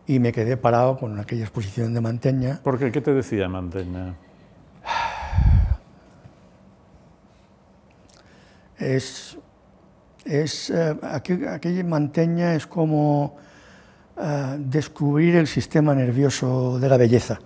[0.07, 2.61] y me quedé parado con aquella exposición de Manteña.
[2.63, 2.91] ¿Por qué?
[2.91, 4.15] ¿Qué te decía Manteña?
[8.81, 9.37] Es,
[10.25, 13.37] es eh, aquel- aquella Manteña es como
[14.21, 17.39] eh, descubrir el sistema nervioso de la belleza.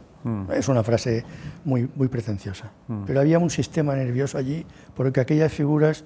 [0.51, 1.23] Es una frase
[1.67, 2.73] muy, muy pretenciosa.
[3.07, 4.65] Pero había un sistema nervioso allí
[4.97, 6.05] porque aquellas figuras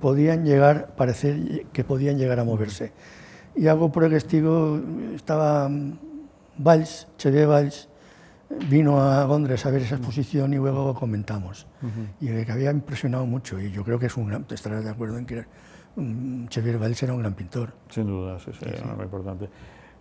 [0.00, 2.92] podían llegar, parecer que podían llegar a moverse.
[3.54, 4.80] Y algo por el estilo,
[5.14, 5.98] estaba mm,
[6.58, 7.88] Valls, Xavier Valls,
[8.68, 11.66] vino a Londres a ver esa exposición y luego lo comentamos.
[12.20, 14.84] Y le que había impresionado mucho, y yo creo que es un gran, te estarás
[14.84, 15.44] de acuerdo en que
[15.96, 17.72] mm, Xavier Valls era un gran pintor.
[17.88, 19.48] Sin duda, sí, sí, muy importante.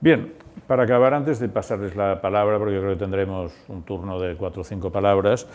[0.02, 0.34] Bien,
[0.66, 4.36] para acabar, antes de pasarles la palabra, porque yo creo que tendremos un turno de
[4.36, 5.46] cuatro o cinco palabras,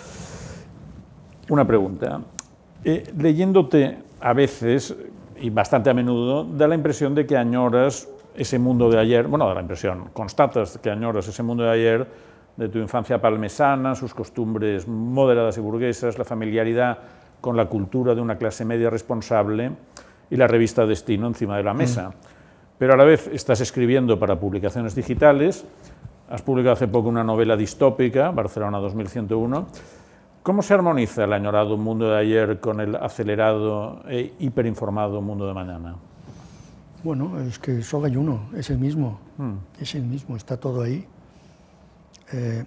[1.49, 2.21] una pregunta.
[2.85, 4.95] Eh, leyéndote a veces,
[5.41, 9.47] y bastante a menudo, da la impresión de que añoras ese mundo de ayer, bueno,
[9.47, 12.07] da la impresión, constatas que añoras ese mundo de ayer,
[12.57, 16.99] de tu infancia palmesana, sus costumbres moderadas y burguesas, la familiaridad
[17.41, 19.73] con la cultura de una clase media responsable
[20.31, 22.13] y la revista Destino encima de la mesa.
[22.79, 25.65] Pero a la vez estás escribiendo para publicaciones digitales,
[26.31, 29.67] has publicado hace poco una novela distópica, Barcelona 2101.
[30.43, 35.55] ¿Cómo se armoniza el añorado mundo de ayer con el acelerado e hiperinformado mundo de
[35.55, 35.97] mañana?
[37.03, 39.21] Bueno, es que solo hay uno, es el mismo,
[39.79, 41.07] es el mismo, está todo ahí.
[42.33, 42.65] Eh,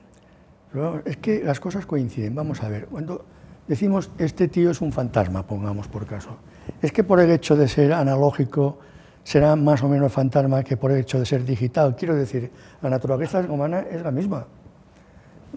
[1.05, 3.25] es que las cosas coinciden, vamos a ver, cuando
[3.67, 6.37] decimos este tío es un fantasma, pongamos por caso,
[6.81, 8.77] es que por el hecho de ser analógico
[9.23, 11.95] será más o menos fantasma que por el hecho de ser digital.
[11.95, 12.51] Quiero decir,
[12.81, 14.45] la naturaleza humana es la misma.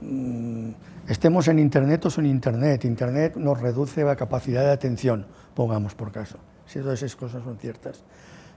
[0.00, 0.70] Mm,
[1.10, 5.26] Estemos en Internet o sin Internet, Internet nos reduce la capacidad de atención,
[5.56, 8.04] pongamos por caso, si todas esas cosas son ciertas.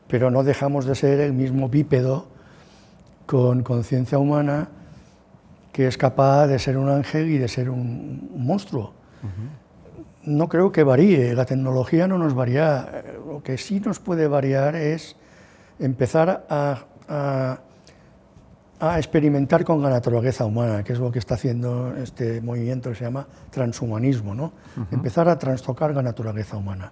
[0.08, 2.28] Pero no dejamos de ser el mismo bípedo
[3.26, 4.70] con conciencia humana
[5.74, 8.94] que es capaz de ser un ángel y de ser un, un monstruo.
[10.26, 13.04] No creo que varíe, la tecnología no nos varía.
[13.28, 15.18] Lo que sí nos puede variar es
[15.80, 16.78] empezar a,
[17.10, 17.58] a-
[18.80, 22.96] a experimentar con la naturaleza humana, que es lo que está haciendo este movimiento que
[22.98, 24.52] se llama transhumanismo, ¿no?
[24.92, 26.92] Empezar a trastocar la naturaleza humana.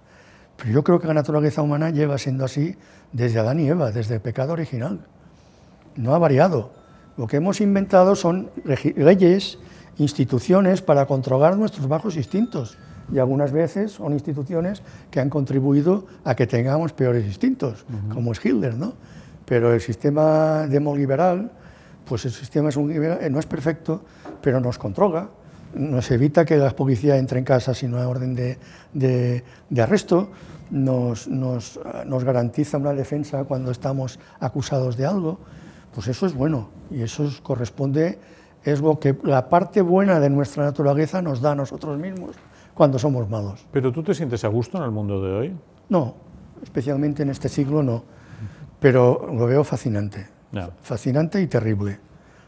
[0.56, 2.76] Pero yo creo que la naturaleza humana lleva siendo así
[3.12, 5.00] desde Adán y Eva, desde el pecado original.
[5.96, 6.72] No ha variado.
[7.16, 8.50] Lo que hemos inventado son
[8.96, 9.58] leyes,
[9.98, 12.78] instituciones para controlar nuestros bajos instintos.
[13.12, 17.84] Y algunas veces son instituciones que han contribuido a que tengamos peores instintos,
[18.14, 18.94] como es Hitler, ¿no?
[19.44, 21.50] Pero el sistema demoliberal,
[22.08, 24.02] pues el sistema es un eh, no es perfecto,
[24.40, 25.28] pero nos controla,
[25.74, 28.56] nos evita que la policía entre en casa sin una orden de,
[28.94, 30.30] de- de arresto,
[30.70, 35.38] nos, nos, ah, nos garantiza una defensa cuando estamos acusados de algo,
[35.94, 38.18] pues eso es bueno y eso es- corresponde,
[38.64, 42.36] es lo que la parte buena de nuestra naturaleza nos da a nosotros mismos
[42.74, 43.66] cuando somos malos.
[43.72, 45.56] ¿Pero tú te sientes a gusto en el mundo de hoy?
[45.88, 46.14] No,
[46.62, 48.04] especialmente en este siglo no,
[48.80, 50.26] pero lo veo fascinante,
[50.82, 51.98] fascinante y terrible.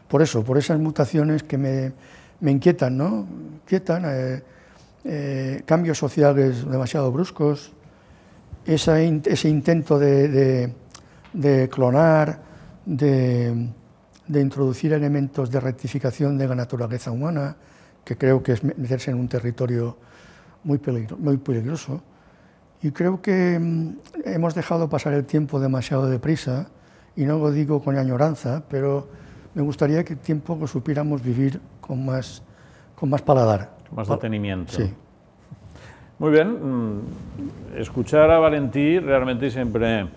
[0.07, 1.91] Por eso, por esas mutaciones que me,
[2.39, 3.25] me inquietan, ¿no?
[3.63, 4.43] Inquietan, eh,
[5.03, 7.73] eh, cambios sociales demasiado bruscos,
[8.65, 10.73] esa in- ese intento de, de-
[11.33, 12.39] de clonar,
[12.85, 13.69] de,
[14.27, 17.55] de introducir elementos de rectificación de la naturaleza humana,
[18.03, 19.97] que creo que es me- meterse en un territorio
[20.63, 22.01] muy, peligro- muy peligroso.
[22.81, 23.89] Y creo que mm,
[24.25, 26.67] hemos dejado pasar el tiempo demasiado deprisa,
[27.15, 29.07] y no lo digo con añoranza, pero
[29.53, 32.43] me gustaría que el tiempo lo supiéramos vivir con más,
[32.95, 33.71] con más paladar.
[33.87, 34.73] Con más detenimiento.
[34.73, 34.93] Sí.
[36.19, 36.95] Muy bien.
[36.97, 36.99] mm,
[37.77, 40.07] Escuchar a Valentí realmente siempre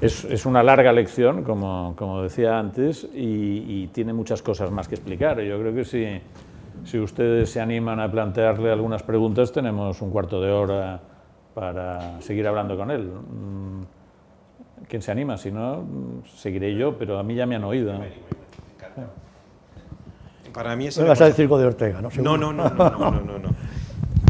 [0.00, 4.88] es, es una larga lección, como, como decía antes, y, y tiene muchas cosas más
[4.88, 5.40] que explicar.
[5.40, 6.06] Yo creo que si,
[6.84, 11.00] si ustedes se animan a plantearle algunas preguntas, tenemos un cuarto de hora
[11.54, 13.04] para seguir hablando con él.
[13.04, 13.82] Mm,
[14.88, 15.38] ¿Quién se anima?
[15.38, 17.94] Si no, mm, seguiré yo, pero a mí ya me han oído.
[20.52, 22.10] Para mí es Me una vas a decir de Ortega, ¿no?
[22.22, 23.48] No, no, no, no, no, no, no, no.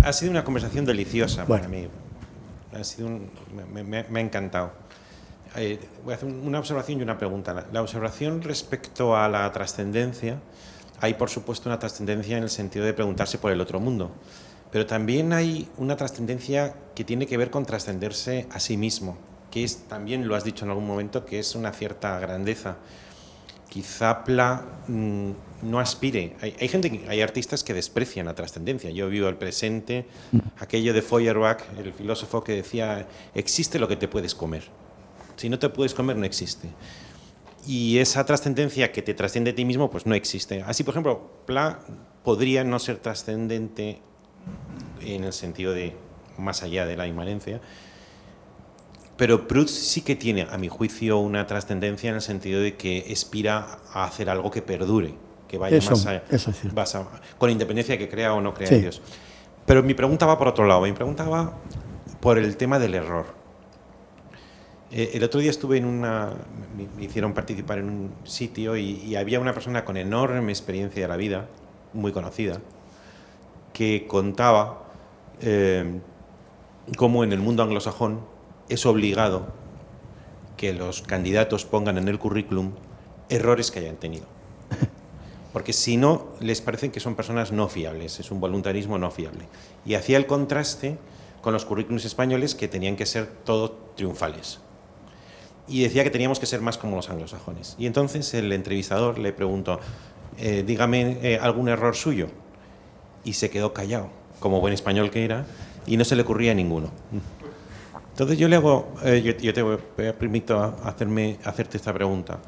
[0.04, 1.86] Ha sido una conversación deliciosa para mí.
[2.78, 3.28] Ha sido un-
[3.72, 4.72] me, me- me ha encantado.
[5.56, 7.66] Eh, voy a hacer un- una observación y una pregunta.
[7.72, 10.40] La, observación respecto a la trascendencia,
[11.00, 14.10] hay por supuesto una trascendencia en el sentido de preguntarse por el otro mundo.
[14.72, 19.16] pero también hay una trascendencia que tiene que ver con trascenderse a sí mismo,
[19.52, 22.76] que es, también lo has dicho en algún momento, que es una cierta grandeza.
[23.68, 25.30] Quizá Pla mm,
[25.62, 26.34] no aspire.
[26.40, 28.90] Hay, hay gente, hay artistas que desprecian la trascendencia.
[28.90, 30.06] Yo vivo el presente,
[30.58, 34.64] aquello de Feuerbach, el filósofo que decía, existe lo que te puedes comer.
[35.36, 36.68] Si no te puedes comer, no existe.
[37.66, 40.62] Y esa trascendencia que te trasciende a ti mismo, pues no existe.
[40.62, 41.80] Así, por ejemplo, Pla
[42.22, 44.00] podría no ser trascendente
[45.00, 45.96] en el sentido de
[46.38, 47.60] más allá de la inmanencia,
[49.16, 53.06] pero Proust sí que tiene, a mi juicio, una trascendencia en el sentido de que
[53.12, 55.14] aspira a hacer algo que perdure,
[55.48, 57.06] que vaya Eso- más allá, eso es vas a-
[57.38, 58.80] con independencia de que crea o no crea Sí.
[58.80, 59.00] Dios.
[59.66, 61.54] Pero mi pregunta va por otro lado, mi pregunta va
[62.20, 63.26] por el tema del error.
[64.96, 66.32] Eh, el otro día estuve en una.
[66.76, 71.02] Me, me hicieron participar en un sitio y, y había una persona con enorme experiencia
[71.02, 71.48] de la vida,
[71.92, 72.60] muy conocida,
[73.72, 74.84] que contaba
[75.40, 76.00] eh,
[76.96, 78.20] cómo en el mundo anglosajón
[78.68, 79.48] es obligado
[80.56, 82.70] que los candidatos pongan en el currículum
[83.28, 84.26] errores que hayan tenido.
[85.52, 89.48] Porque si no, les parecen que son personas no fiables, es un voluntarismo no fiable.
[89.84, 90.98] Y hacía el contraste
[91.42, 94.60] con los currículums españoles que tenían que ser todos triunfales.
[95.66, 97.74] Y decía que teníamos que ser más como los anglosajones.
[97.78, 99.80] Y entonces el entrevistador le preguntó,
[100.38, 102.28] eh, dígame eh, algún error suyo.
[103.24, 104.10] Y se quedó callado,
[104.40, 105.46] como buen español que era,
[105.86, 106.90] y no se le ocurría ninguno.
[108.10, 109.64] Entonces yo le hago, eh, yo, yo te
[110.12, 112.38] permito hacerme, hacerte esta pregunta.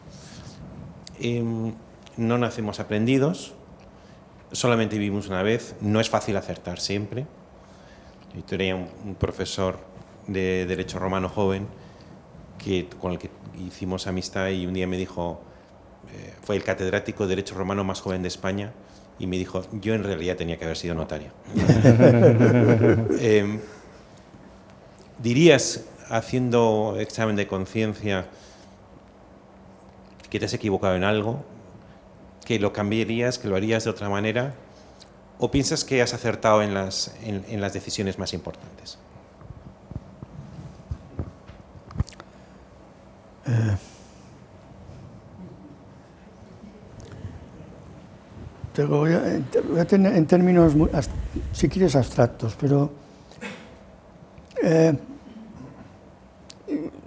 [1.19, 1.73] Em,
[2.19, 3.55] no nacemos aprendidos,
[4.53, 7.27] solamente vivimos una vez, no es fácil acertar siempre.
[8.35, 9.79] Yo tenía un, un profesor
[10.27, 11.67] de Derecho Romano joven
[12.67, 13.31] que, con el que
[13.65, 15.41] hicimos amistad y un día me dijo,
[16.13, 18.73] eh, fue el catedrático de Derecho Romano más joven de España,
[19.21, 21.31] y me dijo, yo en realidad tenía que haber sido notario.
[23.21, 23.61] Em,
[25.23, 28.27] ¿Dirías, haciendo examen de conciencia,
[30.29, 31.45] que te has equivocado en algo?
[32.45, 34.55] ¿Que lo cambiarías, que lo harías de otra manera?
[35.39, 38.99] ¿O piensas que has acertado en las, en, en las decisiones más importantes?
[48.77, 50.75] Lo voy a, tener en términos,
[51.53, 52.91] si quieres, abstractos, pero
[54.63, 54.93] eh,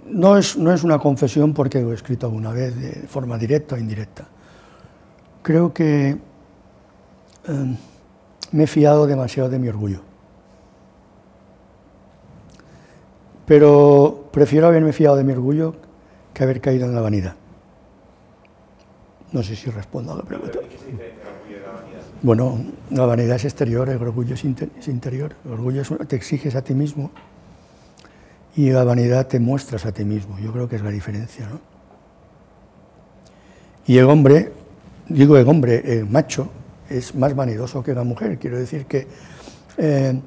[0.06, 3.76] no, es, no es una confesión porque lo he escrito alguna vez de forma directa
[3.76, 4.26] o indirecta.
[5.42, 6.18] Creo que
[7.48, 7.76] eh,
[8.50, 10.00] me he fiado demasiado de mi orgullo.
[13.46, 15.89] Pero prefiero haberme fiado de mi orgullo
[16.40, 17.34] que haber caído en la vanidad.
[19.30, 20.58] No sé si respondo a la pregunta.
[22.22, 25.34] Bueno, la vanidad es exterior, el orgullo es, inte- es interior.
[25.44, 27.10] El orgullo es te exiges a ti mismo
[28.56, 30.38] y la vanidad te muestras a ti mismo.
[30.38, 31.60] Yo creo que es la diferencia, ¿no?
[33.86, 34.50] Y el hombre,
[35.10, 36.48] digo el hombre, el macho,
[36.88, 38.38] es más vanidoso que la mujer.
[38.38, 39.06] Quiero decir que,
[39.76, 40.18] eh,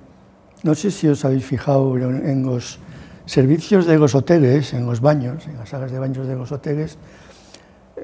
[0.61, 2.77] no sé si os habéis fijado en los
[3.25, 6.97] servicios de los hoteles, en los baños, en las salas de baños de los hoteles,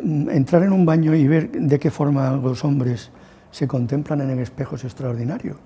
[0.02, 3.12] mm, entrar en un baño y ver de qué forma los hombres
[3.52, 5.58] se contemplan en el espejo es extraordinario.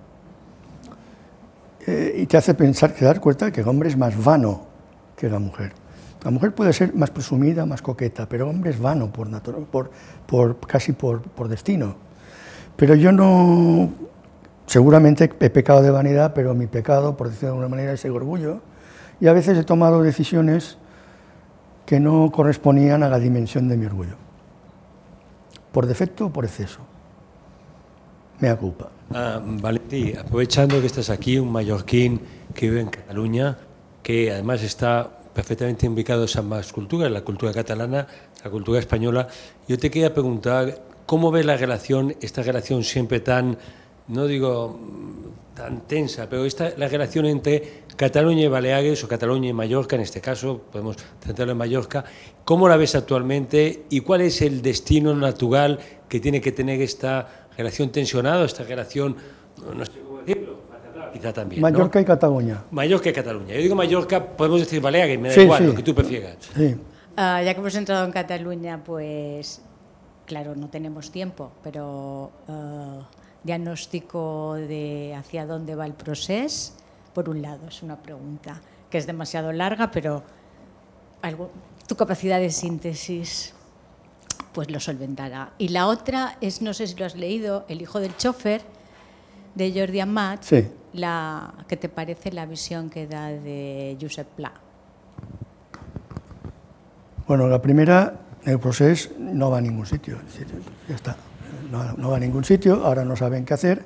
[1.86, 4.68] Eh, y te hace pensar, te das cuenta que el hombre es más vano
[5.18, 5.74] que la mujer.
[6.24, 9.30] La mujer puede ser más presumida, más coqueta, pero el hombre es vano por,
[9.68, 9.92] por,
[10.26, 11.96] por casi por, por destino.
[12.78, 13.92] Pero yo no,
[14.66, 18.12] seguramente he pecado de vanidad, pero mi pecado, por decirlo de alguna manera, es el
[18.12, 18.62] orgullo.
[19.24, 20.76] Y a veces he tomado decisiones
[21.86, 24.18] que no correspondían a la dimensión de mi orgullo.
[25.72, 26.82] Por defecto o por exceso.
[28.42, 28.90] Mea culpa.
[29.14, 29.42] Ah,
[30.20, 32.20] aprovechando que estás aquí, un mallorquín
[32.54, 33.58] que vive en Cataluña,
[34.04, 38.06] que además está perfectamente ubicado en ambas culturas, la cultura catalana,
[38.44, 39.30] la cultura española,
[39.70, 43.58] yo te quería preguntar, ¿cómo ves la relación, esta relación siempre tan,
[44.10, 44.78] no digo
[45.54, 50.02] tan tensa, pero esta, la relación entre Cataluña y Baleares, o Cataluña y Mallorca, en
[50.02, 52.04] este caso, podemos centrarlo en Mallorca,
[52.44, 55.80] ¿cómo la ves actualmente y cuál es el destino natural
[56.10, 59.16] que tiene que tener esta relación tensionada, esta relación,
[59.64, 60.58] no, no sé cómo decirlo,
[61.14, 61.62] quizá también.
[61.62, 61.70] ¿no?
[61.70, 62.64] Mallorca y Cataluña.
[62.72, 63.54] Mallorca y Cataluña.
[63.54, 65.68] Yo digo Mallorca, podemos decir Baleares, me da Sí, igual, sí.
[65.68, 66.38] lo que tú prefieras.
[66.56, 66.76] Sí.
[67.16, 69.62] Ah, ya que hemos entrado en Cataluña, pues
[70.26, 73.08] claro, no tenemos tiempo, pero ah,
[73.44, 76.74] diagnóstico de hacia dónde va el proceso,
[77.14, 80.24] por un lado, es una pregunta que es demasiado larga, pero
[81.22, 81.50] algo,
[81.88, 83.54] tu capacidad de síntesis
[84.54, 85.52] pues lo solventará.
[85.58, 88.62] Y la otra es, no sé si lo has leído, El hijo del chofer,
[89.56, 90.68] de Jordi Amat, Sí.
[90.94, 94.52] la, ¿qué te parece la visión que da de Josep Pla?
[97.28, 100.18] Bueno, la primera, el proceso no va a ningún sitio,
[100.90, 101.16] ya está,
[101.98, 103.84] no, va a ningún sitio, ahora no saben qué hacer.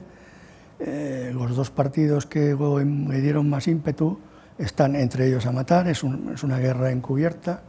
[0.79, 4.19] Eh, los dos partidos que me dieron más ímpetu
[4.57, 7.61] están entre ellos a matar, es una guerra encubierta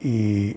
[0.00, 0.56] y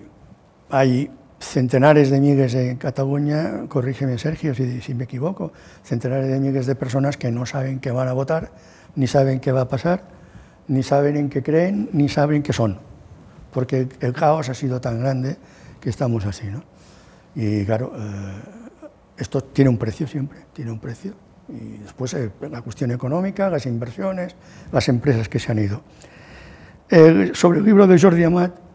[0.70, 5.52] hay centenares de miles en Cataluña, corrígeme Sergio si, si me equivoco,
[5.84, 8.50] centenares de miles de personas que no saben qué van a votar,
[8.94, 10.04] ni saben qué va a pasar,
[10.68, 12.78] ni saben en qué creen, ni saben qué son,
[13.52, 15.36] porque el caos ha sido tan grande
[15.80, 16.46] que estamos así.
[16.46, 16.75] ¿no?
[17.36, 18.32] Y claro, eh,
[19.18, 21.14] esto tiene un precio siempre, tiene un precio.
[21.48, 24.34] Y después eh, la cuestión económica, las inversiones,
[24.72, 25.82] las empresas que se han ido.
[27.34, 28.66] Sobre el libro de Jordi Amat,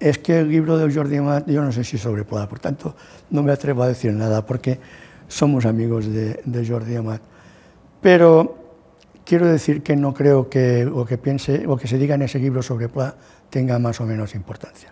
[0.00, 2.94] es que el libro de Jordi Amat, yo no sé si sobrepueda, por tanto,
[3.30, 4.78] no me atrevo a decir nada, porque
[5.26, 7.20] somos amigos de, Jordi Amat.
[8.00, 8.56] Pero
[9.24, 12.38] quiero decir que no creo que lo que piense, lo que se diga en ese
[12.38, 13.14] libro sobre Pla
[13.50, 14.90] tenga más o menos importancia.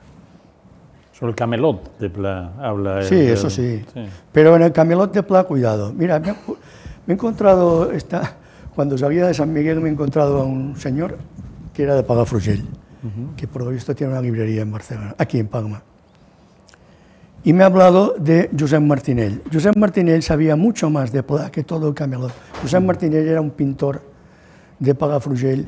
[1.18, 3.00] Sobre el camelot de Pla habla.
[3.00, 3.82] él Sí, eso sí.
[4.32, 5.90] Pero en el camelot de Pla, cuidado.
[5.94, 6.34] Mira, me, me
[7.08, 8.34] he encontrado, esta,
[8.74, 11.16] cuando salía de San Miguel, me he encontrado a un señor
[11.72, 12.66] que era de Palafrugell,
[13.34, 15.82] que por lo visto tiene una librería en Barcelona, aquí en Palma.
[17.44, 19.40] Y me ha hablado de Josep Martinell.
[19.50, 22.32] Josep Martinell sabía mucho más de Pla que todo el camelot.
[22.60, 24.02] Josep Martinell era un pintor
[24.78, 25.64] de Palafrugell,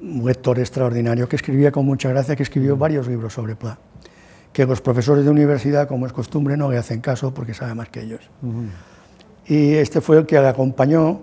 [0.00, 3.78] un lector extraordinario, que escribía con mucha gracia, que escribió varios libros sobre Pla
[4.52, 7.88] que los profesores de universidad, como es costumbre, no le hacen caso porque sabe más
[7.88, 8.20] que ellos.
[9.46, 11.20] Y este fue el que le acompañó.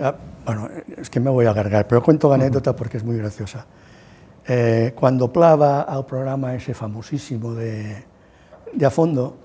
[0.00, 0.14] ah,
[0.46, 3.66] Bueno, es que me voy a alargar, pero cuento la anécdota porque es muy graciosa.
[4.46, 8.04] Eh, cuando Pla va al programa ese famosísimo de,
[8.72, 9.36] de A Fondo,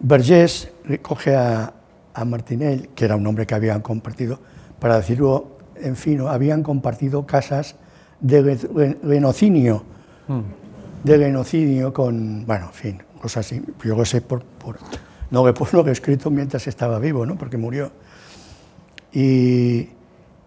[0.00, 0.70] Vergés
[1.02, 1.72] coge a,
[2.14, 4.38] a Martinell, que era un hombre que habían compartido,
[4.78, 7.74] para decirlo en fino, habían compartido casas
[8.20, 9.82] de le- lenocinio
[11.02, 13.62] de genocidio con, bueno, en fin, cosas así.
[13.84, 14.78] Yo lo sé por, por
[15.30, 17.36] no pues lo que he escrito mientras estaba vivo, ¿no?
[17.36, 17.90] porque murió.
[19.12, 19.88] Y,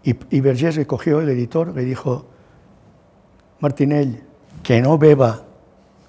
[0.03, 2.28] y, y Vergés le cogió, el editor, le dijo,
[3.60, 4.24] Martinell,
[4.62, 5.43] que no beba,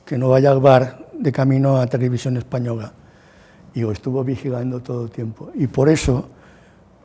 [0.05, 2.93] que no vaya al bar de camino a Televisión Española.
[3.75, 5.51] Y lo estuvo vigilando todo el tiempo.
[5.55, 6.29] Y por eso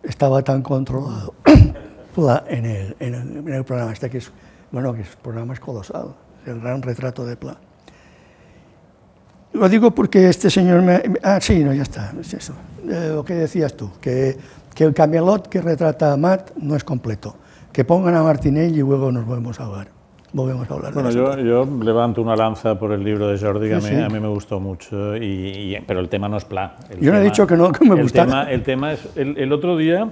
[0.03, 1.33] estaba tan controlado
[2.47, 4.31] en el, en el, en el programa este, que es,
[4.71, 6.15] bueno, que el programa es colosal,
[6.45, 7.55] el gran retrato de Pla.
[9.53, 11.01] Lo digo porque este señor me...
[11.23, 12.53] Ah, sí, no, ya está, es eso.
[12.89, 14.37] Eh, lo que decías tú, que,
[14.73, 17.35] que el camelot que retrata a Matt no es completo.
[17.73, 19.87] Que pongan a Martinell y luego nos volvemos a hablar.
[20.33, 23.75] Volvemos a hablar Bueno, yo, yo levanto una lanza por el libro de Jordi, que
[23.75, 24.01] a, Sí, mí, sí.
[24.01, 25.25] a mí me gustó mucho, y,
[25.75, 26.77] y- pero el tema no es Pla.
[26.89, 28.09] El Yo no he dicho que no, que me el.
[28.13, 30.09] Tema, el tema es, el, el otro día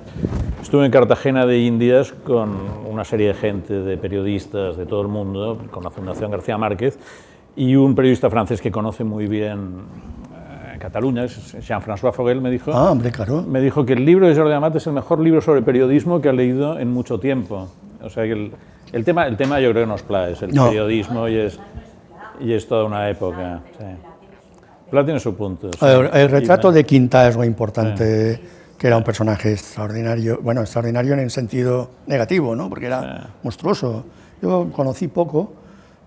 [0.61, 2.51] estuve en Cartagena de Indias con
[2.89, 6.97] una serie de gente, de periodistas de todo el mundo, con la Fundación García Márquez,
[7.55, 9.81] y un periodista francés que conoce muy bien
[10.73, 13.43] eh, Cataluña, Jean-François Fogel, me dijo, Ah, hombre, claro.
[13.43, 16.29] me dijo que el libro de Jordi Amat es el mejor libro sobre periodismo que
[16.29, 17.67] ha leído en mucho tiempo.
[18.03, 18.51] O sea que el,
[18.93, 20.67] el tema, el tema yo creo que nos Pla, es el No.
[20.67, 21.59] periodismo y es,
[22.39, 23.61] y es toda una época.
[23.77, 23.85] Sí.
[24.89, 25.69] Pla tiene su punto.
[25.71, 25.85] sí.
[25.85, 28.39] El, el retrato de Quinta es lo importante,
[28.79, 32.69] que era un personaje extraordinario, bueno, extraordinario en el sentido negativo, ¿no?
[32.69, 34.05] Porque era monstruoso.
[34.41, 35.53] Yo conocí poco,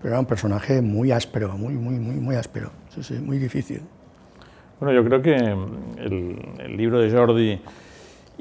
[0.01, 2.71] pero era un personaje muy áspero, muy, muy, muy, muy áspero.
[2.89, 3.81] Sí, sí, muy difícil.
[4.79, 7.61] Bueno, yo creo que el, el libro de Jordi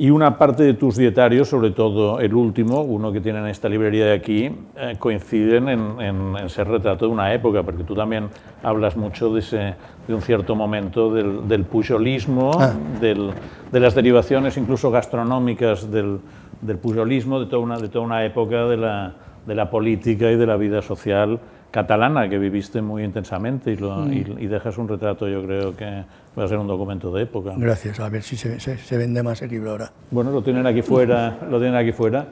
[0.02, 3.68] y una parte de tus dietarios, sobre todo el último, uno que tiene en esta
[3.68, 7.94] librería de aquí, eh, coinciden en, en- en ser retrato de una época, porque tú
[7.94, 8.26] también
[8.64, 9.74] hablas mucho de, ese,
[10.08, 12.72] de un cierto momento del, del pujolismo, Ah.
[13.00, 13.30] del-
[13.70, 16.18] de las derivaciones incluso gastronómicas del,
[16.60, 19.14] del pujolismo, de toda una, de toda una época de la,
[19.46, 21.38] de la política y de la vida social
[21.70, 26.02] catalana que viviste muy intensamente y, lo- y- y dejas un retrato, yo creo que
[26.38, 27.52] va a ser un documento de época.
[27.56, 29.92] Gracias, a ver si se, se- se vende más el libro ahora.
[30.10, 32.26] Bueno, lo tienen aquí fuera, lo tienen aquí fuera.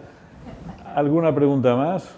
[0.94, 2.16] ¿Alguna pregunta más?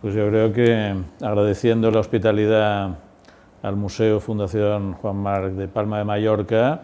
[0.00, 2.90] Pues yo creo que agradeciendo la hospitalidad
[3.62, 6.80] al Museo Fundación Juan Marc de Palma de Mallorca,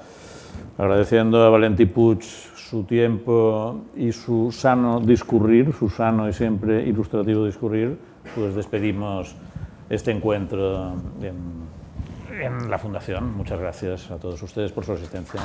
[0.76, 7.46] agradeciendo a Valentí Puig su tiempo y su sano discurrir, su sano y siempre ilustrativo
[7.46, 7.96] discurrir,
[8.34, 9.34] pues despedimos
[9.88, 10.92] este encuentro
[11.22, 11.65] en,
[12.40, 13.34] en la Fundación.
[13.34, 15.40] Muchas gracias a todos ustedes por su asistencia.